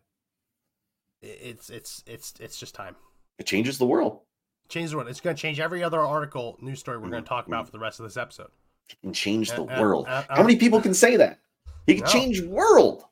[1.22, 2.96] it's it's it's it's just time.
[3.38, 4.20] it changes the world.
[4.68, 5.08] Change the world.
[5.08, 7.62] It's going to change every other article, news story we're going Mhm, to talk about
[7.62, 7.66] mhm.
[7.66, 8.50] for the rest of this episode.
[8.90, 10.06] It can change the Uh, uh, world.
[10.06, 11.40] uh, uh, How many people can say that?
[11.86, 12.10] He can No.
[12.10, 13.04] change world.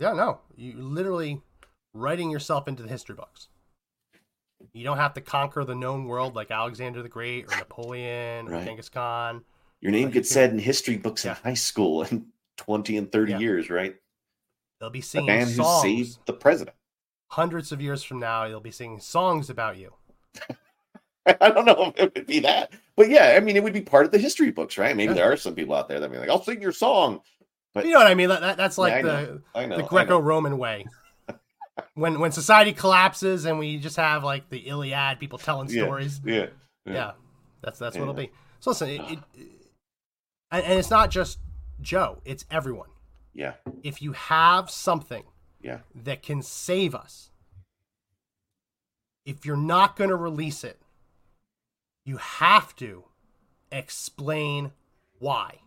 [0.00, 1.40] Yeah, no, you literally
[1.92, 3.48] writing yourself into the history books.
[4.72, 8.52] You don't have to conquer the known world like Alexander the Great or Napoleon or
[8.52, 8.64] Right.
[8.64, 9.44] Genghis Khan.
[9.80, 11.36] Your name Like, you gets can- said in history books Yeah.
[11.36, 13.38] in high school in 20 and 30 Yeah.
[13.38, 13.96] years, right?
[14.80, 16.76] They'll be singing The man who saved the president.
[17.34, 19.92] Hundreds of years from now, they'll be singing songs about you.
[21.26, 22.72] I don't know if it would be that.
[22.96, 24.96] But yeah, I mean, it would be part of the history books, right?
[24.96, 25.14] Maybe Yeah.
[25.22, 27.20] there are some people out there that be like, I'll sing your song.
[27.72, 28.28] But you know what I mean?
[28.28, 29.40] That, that- that's Yeah, like I the know.
[29.54, 29.76] I know.
[29.78, 30.86] the Greco-Roman way.
[31.94, 35.82] when when society collapses and we just have like the Iliad, people telling Yeah.
[35.82, 36.20] stories.
[36.24, 36.46] Yeah.
[36.86, 37.12] Yeah,
[37.62, 38.30] that's that's what it'll be.
[38.60, 39.18] So listen, it, it,
[40.52, 41.38] and, and it's not just
[41.80, 42.90] Joe; it's everyone.
[43.32, 43.54] Yeah.
[43.82, 45.24] If you have something
[45.64, 45.78] Yeah.
[45.94, 47.30] that can save us,
[49.24, 50.78] if you're not going to release it,
[52.04, 53.04] you have to
[53.72, 54.72] explain
[55.18, 55.60] why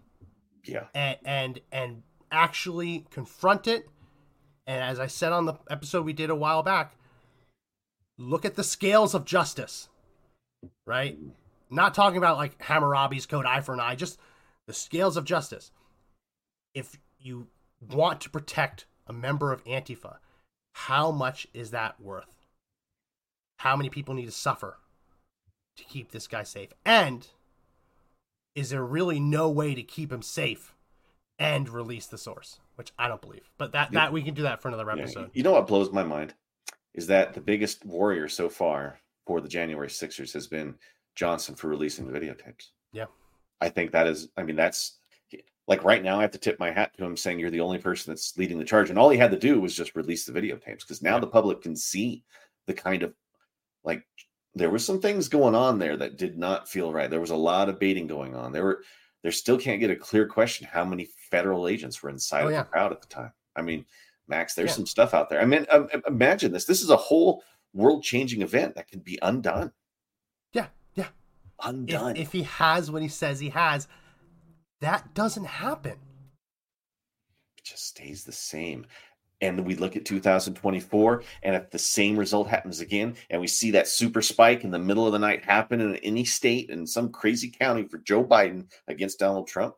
[0.64, 0.86] Yeah.
[0.94, 3.90] and and and actually confront it.
[4.68, 6.96] And as I said on the episode we did a while back,
[8.18, 9.90] look at the scales of justice.
[10.86, 11.18] Right?
[11.70, 14.20] Not talking about like Hammurabi's code eye for an eye, just
[14.68, 15.72] the scales of justice.
[16.76, 17.48] If you
[17.82, 20.18] want to protect a member of Antifa,
[20.74, 22.46] how much is that worth?
[23.60, 24.78] How many people need to suffer
[25.78, 26.70] to keep this guy safe?
[26.86, 27.28] And
[28.56, 30.74] is there really no way to keep him safe
[31.40, 32.60] and release the source?
[32.76, 33.50] Which I don't believe.
[33.58, 35.32] But that, that we can do that for another episode.
[35.34, 36.36] You know what blows my mind
[36.94, 40.76] is that the biggest warrior so far for the January Sixers has been
[41.16, 42.70] Johnson for releasing the videotapes.
[42.92, 43.06] Yeah.
[43.62, 44.30] I think that is.
[44.38, 45.00] I mean, that's
[45.68, 46.18] like right now.
[46.20, 48.58] I have to tip my hat to him, saying you're the only person that's leading
[48.58, 51.16] the charge, and all he had to do was just release the videotapes because now
[51.16, 51.20] Yeah.
[51.22, 52.24] the public can see
[52.66, 53.14] the kind of
[53.84, 54.04] like
[54.56, 57.10] there was some things going on there that did not feel right.
[57.10, 58.52] There was a lot of baiting going on.
[58.52, 58.84] There were
[59.24, 62.54] there still can't get a clear question how many federal agents were inside Oh, of
[62.56, 63.34] the crowd at the time.
[63.56, 63.86] I mean,
[64.28, 64.76] Max, there's Yeah.
[64.76, 65.42] some stuff out there.
[65.42, 66.66] I mean, um, imagine this.
[66.66, 67.44] This is a whole
[67.74, 69.72] world-changing event that can be undone.
[70.54, 71.08] Yeah, yeah.
[71.64, 72.16] Undone.
[72.16, 73.88] If, if he has what he says he has,
[74.82, 75.98] that doesn't happen.
[77.58, 78.86] it just stays the same.
[79.40, 83.70] And we look at 2024, and if the same result happens again, and we see
[83.72, 87.10] that super spike in the middle of the night happen in any state in some
[87.12, 89.76] crazy county for Joe Biden against Donald Trump,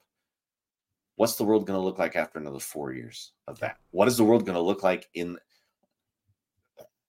[1.17, 3.77] what's the world going to look like after another four years of that?
[3.91, 5.37] What is the world going to look like in?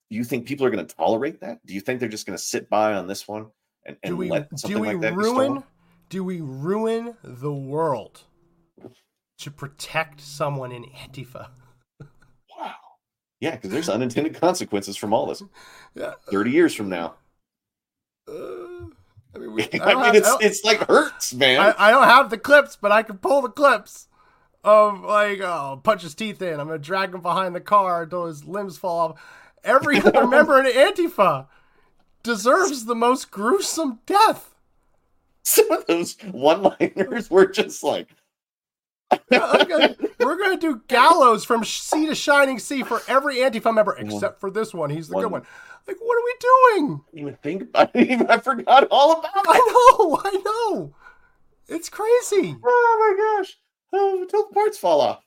[0.09, 1.65] You think people are going to tolerate that?
[1.65, 3.47] Do you think they're just going to sit by on this one
[3.87, 5.63] and, and do we let do something we like that ruin?
[6.11, 8.25] Do we ruin the world
[9.39, 11.49] to protect someone in Antifa?
[12.59, 12.75] Wow.
[13.41, 15.43] Yeah, because there's unintended consequences from all this.
[15.95, 16.15] Yeah.
[16.31, 17.15] 30 years from now.
[18.29, 18.91] Uh,
[19.35, 21.61] I mean, we, I, I, mean, have, it's it's like hurts, man.
[21.61, 24.09] I, I don't have the clips, but I can pull the clips
[24.63, 26.61] of like, oh, punch his teeth in.
[26.61, 29.23] I'm gonna drag him behind the car until his limbs fall off.
[29.63, 31.47] Every member in Antifa
[32.23, 34.50] deserves the most gruesome death.
[35.45, 38.09] Some of those one-liners were just like,
[39.33, 44.39] Okay, We're gonna do gallows from sea to shining sea for every Antifa member except
[44.41, 44.91] for this one.
[44.91, 45.47] He's the good One- one.
[45.89, 46.35] Like, what are we
[46.85, 47.01] doing?
[47.01, 48.27] I didn't even think about it.
[48.31, 49.49] I forgot all about it.
[49.49, 50.95] I know, I know.
[51.69, 52.55] It's crazy.
[52.63, 53.57] Oh my gosh!
[53.93, 55.25] Oh, until the parts fall off.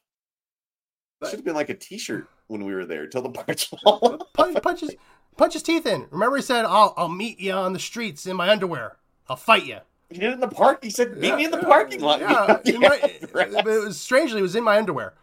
[1.20, 3.08] But- Should have been like a T-shirt when we were there.
[3.08, 4.34] Till the parts fall off.
[4.34, 4.96] Punch, punch, his,
[5.36, 6.08] punch his teeth in.
[6.12, 8.98] Remember, he said, "I'll, I'll meet you on the streets in my underwear.
[9.28, 9.80] I'll fight you."
[10.14, 10.84] He did it in the park.
[10.84, 13.52] He said, "Meet Yeah, me in the yeah, parking lot." Yeah, in my- right.
[13.52, 15.14] but it was strangely, it was in my underwear,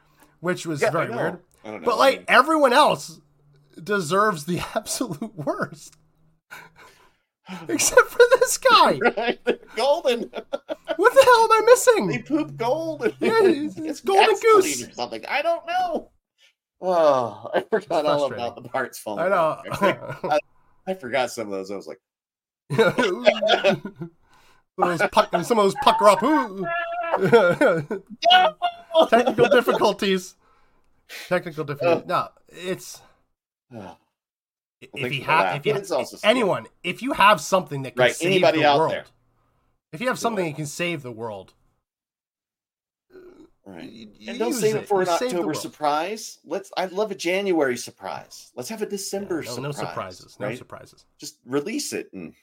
[0.41, 1.39] which was Yeah, very weird.
[1.65, 1.85] I don't know.
[1.87, 3.21] But I like mean, everyone else
[3.83, 5.97] deserves the absolute worst,
[7.69, 8.99] except for this guy.
[9.17, 9.39] right?
[9.77, 10.31] Golden.
[10.97, 12.07] What the hell am I missing?
[12.09, 13.03] they poop gold.
[13.21, 14.87] Yeah, it's- it's golden goose.
[14.87, 15.25] or something.
[15.27, 16.11] I don't know.
[16.83, 19.27] Oh, I forgot all about the parts falling.
[19.27, 19.61] I know.
[19.71, 20.39] I,
[20.87, 21.71] I forgot some of those.
[21.71, 22.01] I was like,
[24.83, 26.23] of those puck, some of those pucker up.
[26.23, 26.67] Ooh.
[29.09, 30.35] Technical difficulties.
[31.29, 32.07] Technical difficulties.
[32.09, 33.01] No, it's
[34.81, 36.31] if you have if you but it's also scary.
[36.31, 39.05] anyone if you have something that can Right, save anybody the out world, there.
[39.93, 40.51] if you have something it.
[40.51, 41.53] that can save the world,
[43.67, 44.09] right.
[44.27, 46.39] And don't save it for an save October surprise.
[46.45, 46.71] Let's.
[46.77, 48.51] I'd love a January surprise.
[48.55, 49.63] Let's have a Yeah, December no, surprise.
[49.63, 50.37] no surprises.
[50.41, 50.59] No right?
[50.59, 51.05] surprises.
[51.19, 52.35] Just release it and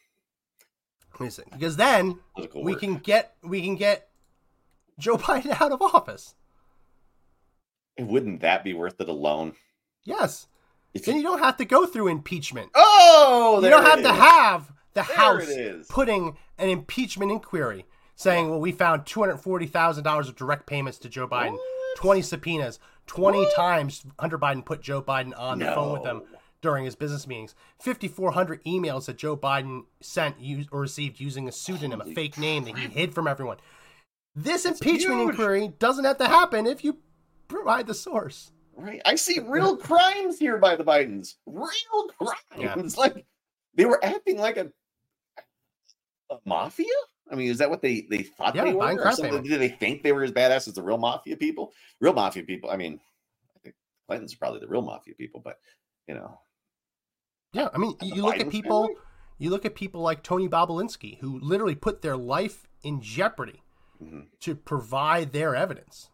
[1.19, 2.19] Listen, because then
[2.55, 2.79] we work.
[2.79, 4.09] can get we can get
[4.99, 6.35] Joe Biden out of office.
[7.97, 9.53] And Wouldn't that be worth it alone?
[10.03, 10.47] Yes.
[10.93, 12.69] If Then you, you don't have to go through impeachment.
[12.75, 18.59] oh, you don't have to have the There House putting an impeachment inquiry saying, well,
[18.59, 21.61] we found $240,000 of direct payments to Joe Biden, What?
[21.97, 23.55] 20 subpoenas, 20 What?
[23.55, 26.39] times Hunter Biden put Joe Biden on the phone with them No.
[26.61, 31.51] During his business meetings, 5,400 emails that Joe Biden sent use, or received using a
[31.51, 33.57] pseudonym, Holy a fake name that he hid from everyone.
[34.35, 35.29] This That's impeachment huge.
[35.31, 36.97] inquiry doesn't have to happen if you
[37.47, 38.51] provide the source.
[38.75, 39.01] Right.
[39.05, 41.35] I see real crimes here by the Bidens.
[41.45, 42.97] Real crimes.
[42.97, 43.25] Like
[43.75, 44.71] they were acting like a,
[46.31, 46.85] a mafia.
[47.31, 48.93] I mean, is that what they they thought Yeah, they were?
[48.93, 49.43] or something?
[49.43, 51.73] Did they think they were as badass as the real mafia people?
[51.99, 52.69] Real mafia people.
[52.69, 52.99] I mean,
[53.55, 53.75] I think
[54.07, 55.57] Clinton's probably the real mafia people, but
[56.07, 56.39] you know,
[57.53, 59.01] Yeah, I mean, the you look at people, family?
[59.37, 63.63] you look at people like Tony Bobulinski, who literally put their life in jeopardy
[64.03, 64.27] Mhm.
[64.41, 66.09] to provide their evidence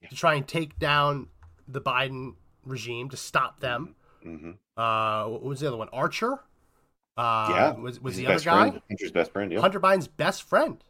[0.00, 0.08] Yeah.
[0.08, 1.28] to try and take down
[1.68, 3.94] the Biden regime to stop them.
[4.24, 4.58] Mhm.
[4.76, 5.88] Uh, what was the other one?
[5.90, 6.42] Archer.
[7.16, 9.52] Uh, yeah, was was His the other guy friend, Hunter's best friend.
[9.52, 9.60] Yeah.
[9.60, 10.82] Hunter Biden's best friend?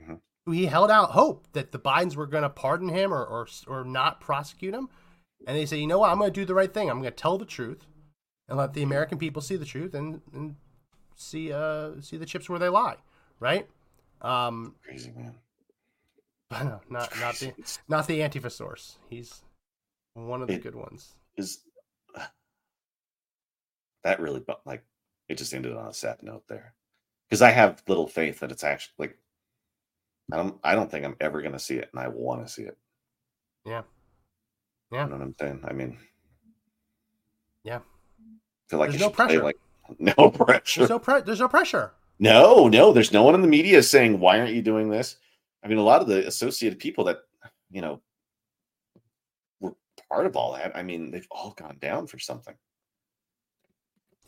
[0.00, 0.20] Mhm.
[0.44, 3.48] Who he held out hope that the Bidens were going to pardon him or, or
[3.66, 4.90] or not prosecute him,
[5.46, 6.90] and they said, you know what, I'm going to do the right thing.
[6.90, 7.86] I'm going to tell the truth,
[8.48, 10.56] and let the American people see the truth and and
[11.16, 12.96] see uh see the chips where they lie,
[13.40, 13.68] right?
[14.20, 15.34] Um, Crazy man.
[16.52, 17.52] no, not not the
[17.88, 18.98] not the Antifa source.
[19.08, 19.42] He's
[20.14, 21.14] one of the It- good ones.
[21.36, 21.60] is
[24.04, 24.84] that really bu- like
[25.28, 26.74] it just ended on a sad note there
[27.26, 29.18] because i have little faith that it's actually like
[30.30, 32.52] i don't i don't think i'm ever going to see it and i want to
[32.52, 32.76] see it
[33.64, 33.82] Yeah.
[34.92, 35.04] Yeah.
[35.04, 35.96] you know what i'm saying i mean
[37.64, 37.78] Yeah.
[38.68, 39.42] Feel like There's no pressure.
[39.42, 39.58] like
[39.98, 41.92] no pressure There's no pre- there's no pressure.
[42.18, 45.16] no no there's no one in the media saying why aren't you doing this
[45.62, 47.18] i mean a lot of the associated people that
[47.70, 48.00] you know
[49.60, 49.74] were
[50.10, 52.54] part of all that i mean they've all gone down for something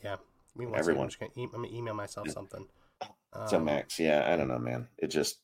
[0.03, 0.17] Yeah.
[0.55, 1.03] One second, Everyone.
[1.05, 2.33] I'm just gonna I'm gonna email myself Yeah.
[2.33, 2.67] something.
[3.49, 4.89] So Um, Max, yeah, I don't know, man.
[4.97, 5.41] It just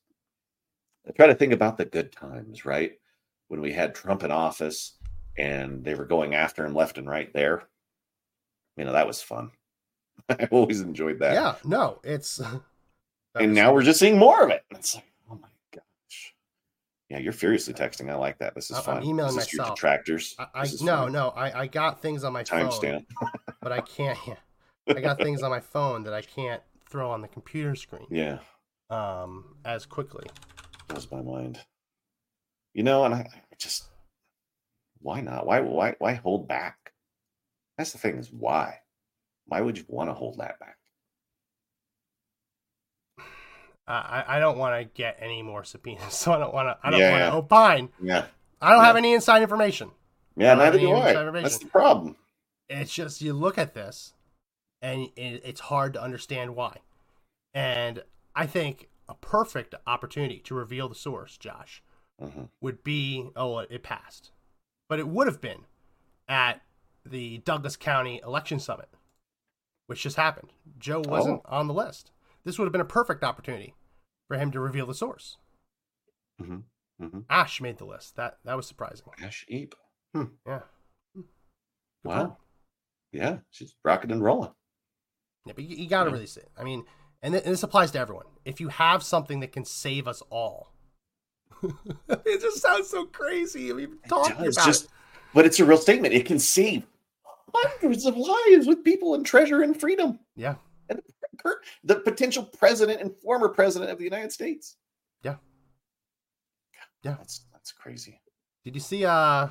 [1.06, 2.92] I try to think about the good times, right?
[3.48, 4.94] When we had Trump in office
[5.36, 7.64] and they were going after him left and right there.
[8.76, 9.50] You know, that was fun.
[10.28, 11.34] I always enjoyed that.
[11.34, 11.54] Yeah.
[11.64, 12.40] No, it's.
[13.34, 14.62] And now we're just seeing more of it.
[14.72, 16.34] It's like, oh my gosh.
[17.08, 18.10] Yeah, you're furiously texting.
[18.10, 18.54] I like that.
[18.54, 19.04] This is I'm fun.
[19.04, 19.74] emailing this myself.
[19.74, 20.36] detractors.
[20.38, 21.12] I, I no fun.
[21.12, 23.06] no I I got things on my phone, Timestamp.
[23.62, 24.18] but I can't.
[24.26, 24.34] Yeah,
[24.86, 28.06] I got things on my phone that I can't throw on the computer screen.
[28.10, 28.40] Yeah,
[28.90, 30.26] Um, as quickly.
[30.88, 31.58] blows my mind.
[32.74, 33.84] You know, and I, I just
[35.00, 35.46] why not?
[35.46, 36.81] Why why why hold back?
[37.82, 38.78] That's the thing is why?
[39.46, 40.76] Why would you want to hold that back?
[43.88, 46.78] I I- don't want to get any more subpoenas, so I don't want to.
[46.86, 47.32] I don't Yeah, want to yeah.
[47.34, 47.88] opine.
[48.00, 48.26] Yeah.
[48.60, 49.90] I don't have any inside information.
[50.36, 51.12] Yeah, neither do I.
[51.42, 52.14] That's the problem.
[52.68, 54.14] It's just you look at this,
[54.80, 56.76] and it, it's hard to understand why.
[57.52, 58.04] And
[58.36, 61.82] I think a perfect opportunity to reveal the source, Josh,
[62.22, 62.48] Mhm.
[62.60, 64.30] would be oh it passed,
[64.88, 65.64] but it would have been
[66.28, 66.62] at
[67.04, 68.88] the Douglas County election summit,
[69.86, 70.52] which just happened.
[70.78, 72.10] Joe wasn't on the list.
[72.44, 73.74] This would have been a perfect opportunity
[74.28, 75.36] for him to reveal the source.
[76.40, 76.64] Mhm.
[77.00, 77.24] Mhm.
[77.30, 78.16] Ash made the list.
[78.16, 79.06] That that was surprising.
[79.20, 79.74] Ash Eep.
[80.14, 80.62] Yeah.
[81.14, 81.24] Good
[82.04, 82.36] Wow.
[83.12, 84.52] Yeah, she's rocking and rolling.
[85.44, 86.14] Yeah, but you, you got to Yeah.
[86.14, 86.50] release it.
[86.56, 86.84] I mean,
[87.22, 88.26] and, th- and this applies to everyone.
[88.44, 90.72] If you have something that can save us all,
[91.62, 93.70] it just sounds so crazy.
[93.70, 94.90] I mean, talking does, about just- it.
[95.34, 96.12] But it's a real statement.
[96.14, 96.86] It can save
[97.54, 100.18] hundreds of lives with people and treasure and freedom.
[100.36, 100.54] Yeah,
[100.88, 101.00] And
[101.84, 104.76] the, potential president and former president of the United States.
[105.22, 105.36] Yeah.
[107.02, 107.14] Yeah.
[107.18, 108.20] That's that's crazy.
[108.64, 109.48] Did you see uh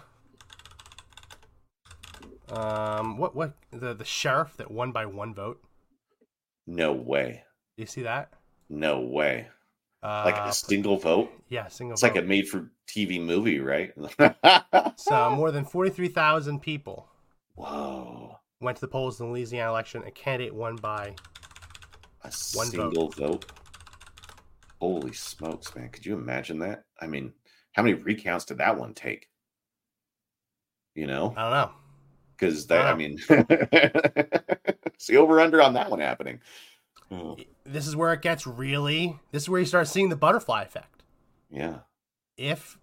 [2.49, 5.61] um what what the the sheriff that won by one vote?
[6.67, 7.43] No way.
[7.77, 8.31] You see that?
[8.69, 9.47] No way.
[10.03, 11.31] Uh, Like a single vote.
[11.49, 12.15] yeah, single It's vote.
[12.15, 13.93] like a made for TV movie, right?
[14.97, 17.07] so more than forty three thousand people
[17.61, 18.37] Whoa.
[18.59, 20.03] went to the polls in the Louisiana election.
[20.05, 21.15] A candidate won by
[22.23, 23.51] A One single vote.
[24.79, 25.89] Holy smokes, man.
[25.89, 26.85] Could you imagine that?
[26.99, 27.33] I mean,
[27.73, 29.29] how many recounts did that one take?
[30.95, 31.33] You know?
[31.37, 31.71] I don't know.
[32.35, 32.97] Because that, I Wow.
[32.97, 33.19] mean,
[34.97, 36.39] see over under on that one happening.
[37.11, 39.19] Oh, This is where it gets really.
[39.31, 41.03] This is where you start seeing the butterfly effect.
[41.51, 41.79] yeah.
[42.37, 42.79] if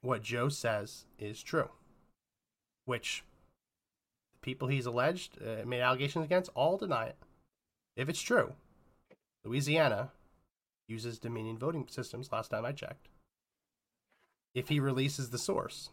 [0.00, 1.68] what Joe says is true,
[2.86, 3.22] which
[4.42, 7.16] people he's alleged uh, made allegations against all deny it.
[7.96, 8.52] If it's true,
[9.44, 10.10] Louisiana
[10.88, 12.30] uses Dominion voting systems.
[12.30, 13.08] Last time I checked,
[14.54, 15.90] if he releases the source,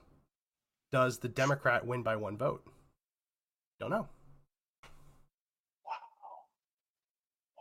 [0.91, 2.65] does the Democrat win by one vote?
[3.79, 4.07] Don't know.
[5.85, 5.93] Wow.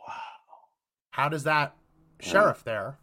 [0.07, 0.13] Wow.
[1.11, 1.75] How does that
[2.19, 2.97] sheriff there?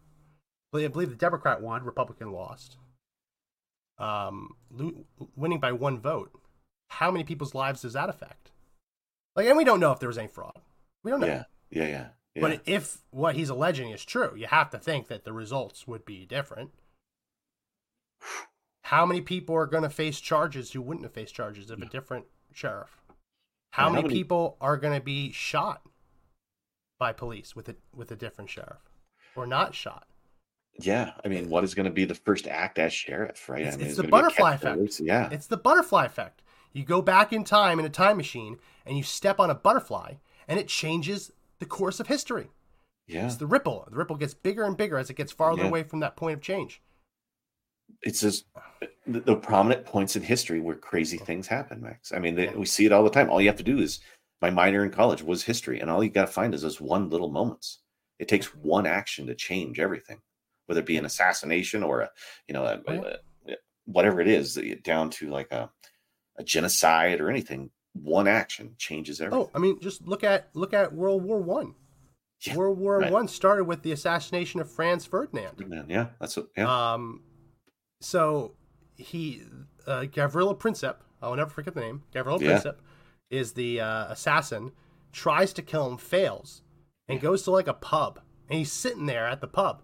[0.74, 2.76] I believe the Democrat won, Republican lost.
[3.99, 6.30] Um, lo- winning by one vote.
[6.89, 8.51] How many people's lives does that affect?
[9.34, 10.59] Like, and we don't know if there was any fraud.
[11.03, 11.26] We don't know.
[11.26, 11.45] Yeah.
[11.70, 11.82] Yeah.
[11.87, 12.07] Yeah.
[12.34, 12.41] yeah.
[12.41, 16.05] But if what he's alleging is true, you have to think that the results would
[16.05, 16.70] be different.
[18.82, 21.87] How many people are going to face charges who wouldn't have faced charges if a
[21.87, 23.01] different sheriff?
[23.72, 25.82] How Yeah, how many many- people are going to be shot
[26.99, 28.80] by police with a with a different sheriff,
[29.34, 30.07] or not shot?
[30.78, 31.12] yeah.
[31.24, 33.62] I mean, what is going to be the first act as sheriff, right?
[33.62, 35.01] It's- I mean, it's it's the gonna be a butterfly effect.
[35.01, 35.28] Yeah.
[35.32, 36.43] It's the butterfly effect.
[36.77, 40.16] You go back in time in a time machine and you step on a butterfly,
[40.47, 42.49] and it changes the course of history.
[43.07, 43.24] Yeah.
[43.24, 43.87] It's the ripple.
[43.91, 45.68] The ripple gets bigger and bigger as it gets farther Yeah.
[45.68, 46.83] away from that point of change.
[48.03, 48.45] it's just
[49.07, 52.12] the, the prominent points in history where crazy things happen, Max.
[52.12, 53.31] I mean, they, we see it all the time.
[53.31, 54.01] All you have to do is
[54.43, 57.09] my minor in college was history, and all you got to find is those one
[57.09, 57.81] little moments.
[58.18, 58.68] It takes mm-hmm.
[58.68, 60.20] one action to change everything,
[60.66, 62.11] whether it be an assassination or a,
[62.49, 63.14] you know, a, Oh,
[63.49, 63.57] a-
[63.87, 65.70] whatever it is, down to like a,
[66.39, 67.70] a genocide or anything.
[67.95, 69.47] One action changes everything.
[69.47, 71.74] Oh, I mean, just look at look at World War One.
[72.47, 73.11] Yeah, World War right.
[73.11, 75.87] One started with the assassination of Franz Ferdinand.
[75.89, 76.49] Yeah, that's what.
[76.57, 77.22] Yeah, Um,
[78.03, 78.53] so
[78.97, 79.43] he
[79.87, 82.03] uh, Gavrilo Princip, I'll never forget the name.
[82.14, 82.59] Gavrilo Yeah.
[82.59, 82.76] Princip
[83.30, 84.72] is the uh, assassin.
[85.12, 86.61] Tries to kill him, fails,
[87.09, 88.20] and goes to like a pub.
[88.51, 89.82] And he's sitting there at the pub,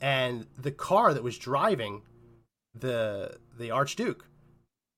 [0.00, 2.02] and the car that was driving
[2.74, 4.26] the the Archduke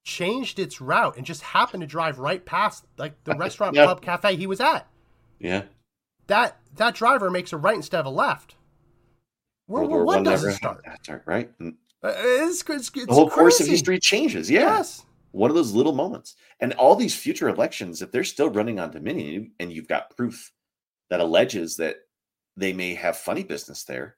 [0.07, 3.87] changed its route and just happened to drive right past like the restaurant, Yeah.
[3.87, 4.87] pub, cafe he was at.
[5.41, 5.63] Yeah.
[6.29, 8.55] That that driver makes a right instead of a left.
[9.69, 10.83] World, War War One doesn't start.
[10.87, 11.51] That's right, right.
[11.61, 11.71] Uh,
[12.05, 14.49] It's, it's, it's the whole course of history changes.
[14.49, 14.61] Yeah.
[14.77, 15.05] Yes.
[15.33, 16.37] One of those little moments.
[16.61, 20.53] And all these future elections, if they're still running on Dominion and you've got proof
[21.11, 21.97] that alleges that
[22.57, 24.17] they may have funny business there,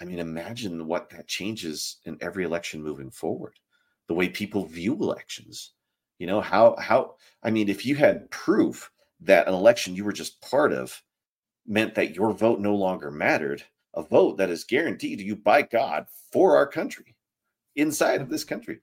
[0.00, 3.54] I mean, imagine what that changes in every election moving forward.
[4.08, 5.72] The way people view elections.
[6.18, 8.90] You know, how, how, I mean, if you had proof
[9.20, 11.02] that an election you were just part of
[11.66, 13.62] meant that your vote no longer mattered,
[13.94, 17.14] a vote that is guaranteed to you by God for our country,
[17.76, 18.80] inside of this country,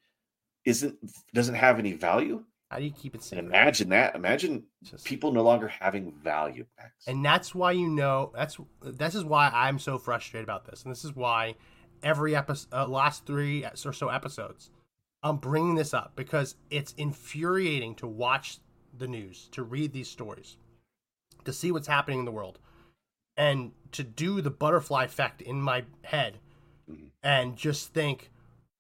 [0.65, 0.95] isn't
[1.34, 2.43] doesn't have any value.
[2.71, 3.39] How do you keep it And safe?
[3.39, 4.15] imagine that.
[4.15, 6.65] Imagine Just- people no longer having value.
[7.07, 10.91] And that's why you know that's this is why I'm so frustrated about this, and
[10.91, 11.55] this is why
[12.03, 14.71] every episode, uh, last three or so episodes,
[15.26, 18.59] I'm bringing this up because it's infuriating to watch
[18.95, 20.57] the news, to read these stories,
[21.45, 22.59] to see what's happening in the world,
[23.36, 26.39] and to do the butterfly effect in my head,
[26.88, 27.09] Mhm.
[27.23, 28.32] and just think,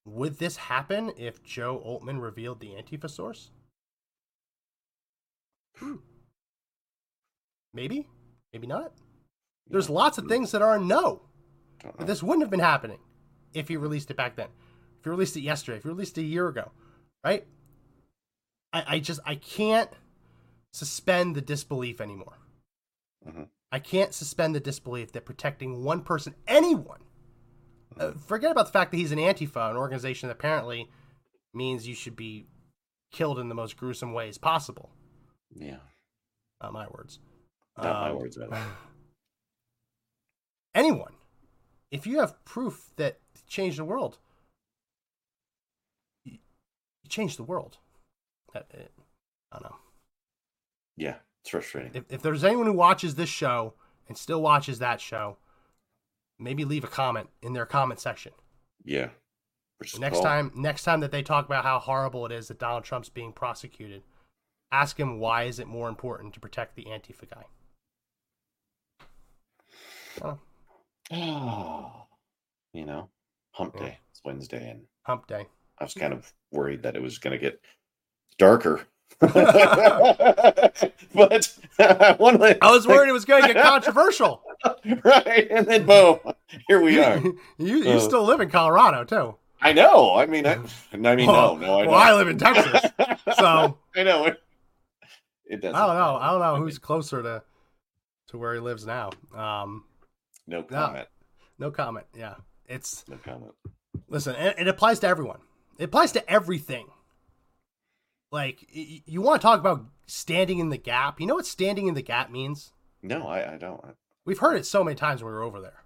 [0.05, 3.49] would this happen if Joe Oltmann revealed the Antifa source?
[5.77, 5.97] Hmm.
[7.73, 8.07] Maybe,
[8.53, 8.93] maybe not.
[9.65, 11.27] There's lots of things that are a no.
[11.97, 12.99] But this wouldn't have been happening
[13.51, 14.51] if he released it back then.
[15.05, 16.71] If he released it yesterday, if he released it a year ago,
[17.23, 17.45] right?
[18.73, 19.91] I, I just I can't
[20.73, 22.39] suspend the disbelief anymore.
[23.23, 23.49] Mhm.
[23.71, 27.01] I can't suspend the disbelief that protecting one person, anyone,
[27.99, 30.89] uh, forget about the fact that he's an Antifa, an organization that apparently
[31.53, 32.47] means you should be
[33.11, 34.89] killed in the most gruesome ways possible.
[35.53, 35.81] Yeah,
[36.63, 37.19] Not my words.
[37.77, 38.39] not my Um, words.
[38.39, 38.59] Either.
[40.73, 41.13] anyone,
[41.91, 44.19] if you have proof that changed the world, you
[47.05, 47.77] you changed the world.
[48.53, 48.91] That- it-
[49.51, 49.77] I don't know.
[50.97, 51.91] Yeah, it's frustrating.
[51.93, 53.73] If, if there's anyone who watches this show
[54.09, 55.37] and still watches that show,
[56.39, 58.33] maybe leave a comment in their comment section.
[58.83, 59.09] yeah.
[59.99, 63.09] Next time, next time that they talk about how horrible it is that Donald Trump's
[63.09, 64.03] being prosecuted,
[64.71, 67.43] ask him why is it more important to protect the Antifa guy.
[70.23, 70.39] Oh,
[71.11, 72.07] Oh,
[72.73, 73.09] you know,
[73.51, 73.81] hump Yeah.
[73.85, 73.99] day.
[74.11, 75.47] It's Wednesday, and hump day.
[75.79, 77.59] I was kind of worried that it was going to get
[78.37, 78.81] darker.
[79.19, 79.33] but
[82.17, 84.41] one of I was worried it was going to get controversial.
[85.03, 86.19] right, and then boom,
[86.67, 87.17] here we are.
[87.19, 89.35] you you Uh, still live in Colorado too.
[89.61, 90.15] I know.
[90.15, 90.57] I mean, I,
[90.93, 92.91] I mean, no, no, I well, I live in Texas,
[93.37, 94.41] so I know it.
[95.45, 95.75] It doesn't.
[95.75, 96.15] I don't know.
[96.17, 97.43] I don't know who's closer to
[98.27, 99.11] to where he lives now.
[99.33, 99.85] Um,
[100.47, 101.07] no comment.
[101.57, 102.05] no comment.
[102.17, 102.35] Yeah,
[102.67, 103.53] it's No comment.
[104.09, 104.35] listen.
[104.35, 105.39] It, it applies to everyone.
[105.77, 106.87] It applies to everything.
[108.31, 111.19] Like you want to talk about standing in the gap.
[111.19, 112.71] You know what standing in the gap means?
[113.01, 113.81] No, I, I don't.
[114.25, 115.83] We've heard it so many times when we were over there.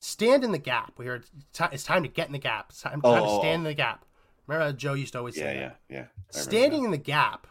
[0.00, 0.94] Stand in the gap.
[0.96, 1.24] We heard
[1.72, 2.66] it's time to get in the gap.
[2.70, 4.04] It's time, time Oh, to oh, stand in the gap.
[4.46, 5.80] Remember how Joe used to always Yeah, say that?
[5.88, 6.04] yeah, yeah.
[6.30, 7.46] Standing in the gap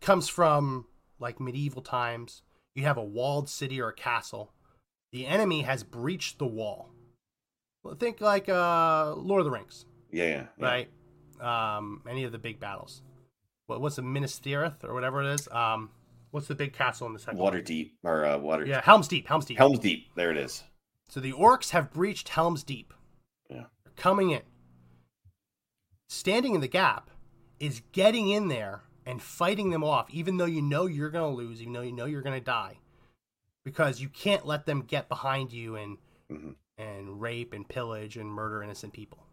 [0.00, 0.86] comes from
[1.18, 2.42] like medieval times.
[2.74, 4.52] You have a walled city or a castle.
[5.12, 6.90] The enemy has breached the wall.
[7.82, 9.95] Well, think like uh, Lord of the Rings, that.
[10.10, 10.88] Yeah, yeah, right?
[11.40, 13.02] Um, any of the big battles.
[13.66, 15.48] What, what's the Minas Tirith or whatever it is?
[15.48, 15.90] Um,
[16.30, 17.38] what's the big castle in the second?
[17.38, 18.64] Water deep or uh, water.
[18.64, 19.26] Yeah, Helm's Deep.
[19.26, 19.58] Helm's Deep.
[19.58, 20.08] Helm's deep.
[20.14, 20.62] There it is.
[21.08, 22.94] So the orcs have breached Helm's Deep.
[23.50, 23.64] Yeah.
[23.84, 24.42] They're coming in.
[26.08, 27.10] Standing in the gap
[27.58, 31.36] is getting in there and fighting them off, even though you know you're going to
[31.36, 32.78] lose, even though you know you're going to die,
[33.64, 35.98] because you can't let them get behind you and
[36.30, 36.56] Mhm.
[36.78, 39.24] and rape and pillage and murder innocent people.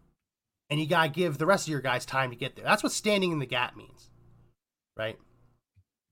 [0.74, 2.64] And you got to give the rest of your guys time to get there.
[2.64, 4.10] That's what standing in the gap means,
[4.96, 5.16] right?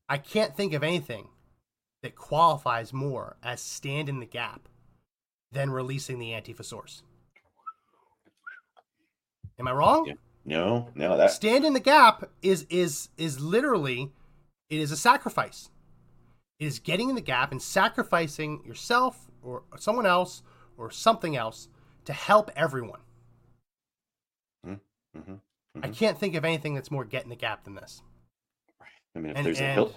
[0.09, 1.27] I can't think of anything
[2.05, 4.69] that qualifies more as stand in the gap
[5.51, 7.03] than releasing the Antifa source.
[9.59, 10.07] Am I wrong?
[10.07, 10.15] Yeah.
[10.45, 14.13] No, no, that Stand in the gap is is is literally
[14.71, 15.71] it is a sacrifice.
[16.61, 20.45] It is getting in the gap and sacrificing yourself or someone else
[20.79, 21.67] or something else
[22.05, 23.01] to help everyone.
[25.17, 25.35] Hmm
[25.83, 28.03] I can't think of anything that's more get in the gap than this.
[28.81, 28.89] Right.
[29.17, 29.95] I mean, if And, there's a hill,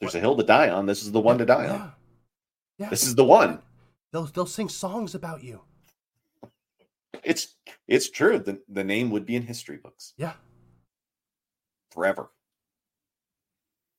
[0.00, 0.86] there's a hill to die on.
[0.86, 1.92] This is the one to die yeah, on.
[2.78, 2.88] yeah.
[2.88, 3.60] This is the one.
[4.12, 5.60] They'll they'll sing songs about you.
[7.22, 7.54] It's
[7.86, 8.38] it's true.
[8.40, 10.32] The the name would be in history books Yeah.
[11.92, 12.30] forever.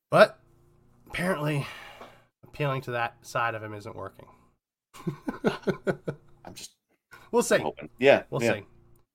[0.09, 0.39] But
[1.07, 1.65] apparently,
[2.43, 4.27] appealing to that side of him isn't working.
[6.43, 6.71] I'm just
[7.31, 7.63] we'll see.
[7.97, 8.53] Yeah, We'll yeah.
[8.55, 8.65] see.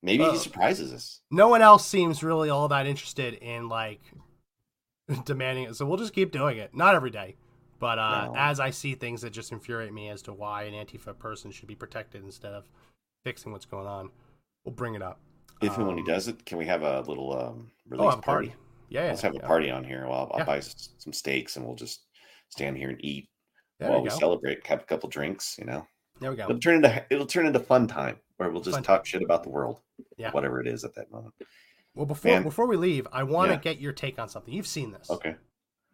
[0.06, 1.20] Maybe Uh, he surprises us.
[1.30, 4.00] No one else seems really all that interested in like
[5.24, 6.74] demanding it, so we'll just keep doing it.
[6.74, 7.34] Not every day,
[7.80, 8.34] but uh, No.
[8.36, 11.66] as I see things that just infuriate me as to why an Antifa person should
[11.68, 12.64] be protected instead of
[13.24, 14.10] fixing what's going on,
[14.64, 15.18] we'll bring it up.
[15.60, 18.10] If and when he um, does it, can we have a little um, release Oh,
[18.10, 18.54] have a party?
[18.88, 19.08] Yeah, yeah.
[19.10, 20.06] Let's have a party on here.
[20.06, 20.44] Well, I'll, I'll Yeah.
[20.44, 22.04] buy some steaks and we'll just
[22.50, 23.28] stand here and eat
[23.80, 24.18] There while we we go.
[24.18, 24.64] celebrate.
[24.66, 25.56] Have a couple drinks.
[25.58, 25.86] You know,
[26.20, 26.44] There we go.
[26.44, 29.42] it'll turn into it'll turn into fun time where we'll just Fun talk shit about
[29.42, 29.80] the world,
[30.16, 30.30] Yeah.
[30.32, 31.34] whatever it is at that moment.
[31.94, 32.42] Well, before Man.
[32.42, 33.60] before we leave, I want to Yeah.
[33.60, 34.52] get your take on something.
[34.52, 35.36] You've seen this, Okay,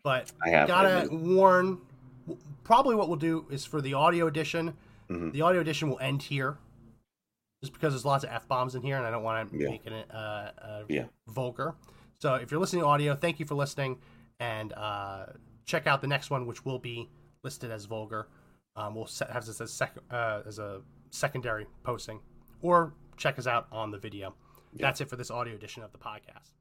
[0.02, 0.68] but I have.
[0.68, 1.80] gotta warn.
[2.64, 4.76] Probably what we'll do is for the audio edition.
[5.08, 5.32] Mhm.
[5.32, 6.58] The audio edition will end here,
[7.62, 9.68] just because there's lots of f bombs in here, and I don't want to Yeah.
[9.70, 11.06] make it uh, uh, Yeah.
[11.28, 11.74] vulgar.
[12.20, 14.00] So if you're listening to audio, thank you for listening,
[14.40, 15.26] and uh,
[15.64, 17.08] check out the next one, which will be
[17.44, 18.28] listed as vulgar.
[18.76, 22.20] Um, we'll set, have this as, sec- uh, as a secondary posting,
[22.62, 24.34] or check us out on the video.
[24.74, 24.86] Yeah.
[24.86, 26.52] That's it for this audio edition of the podcast.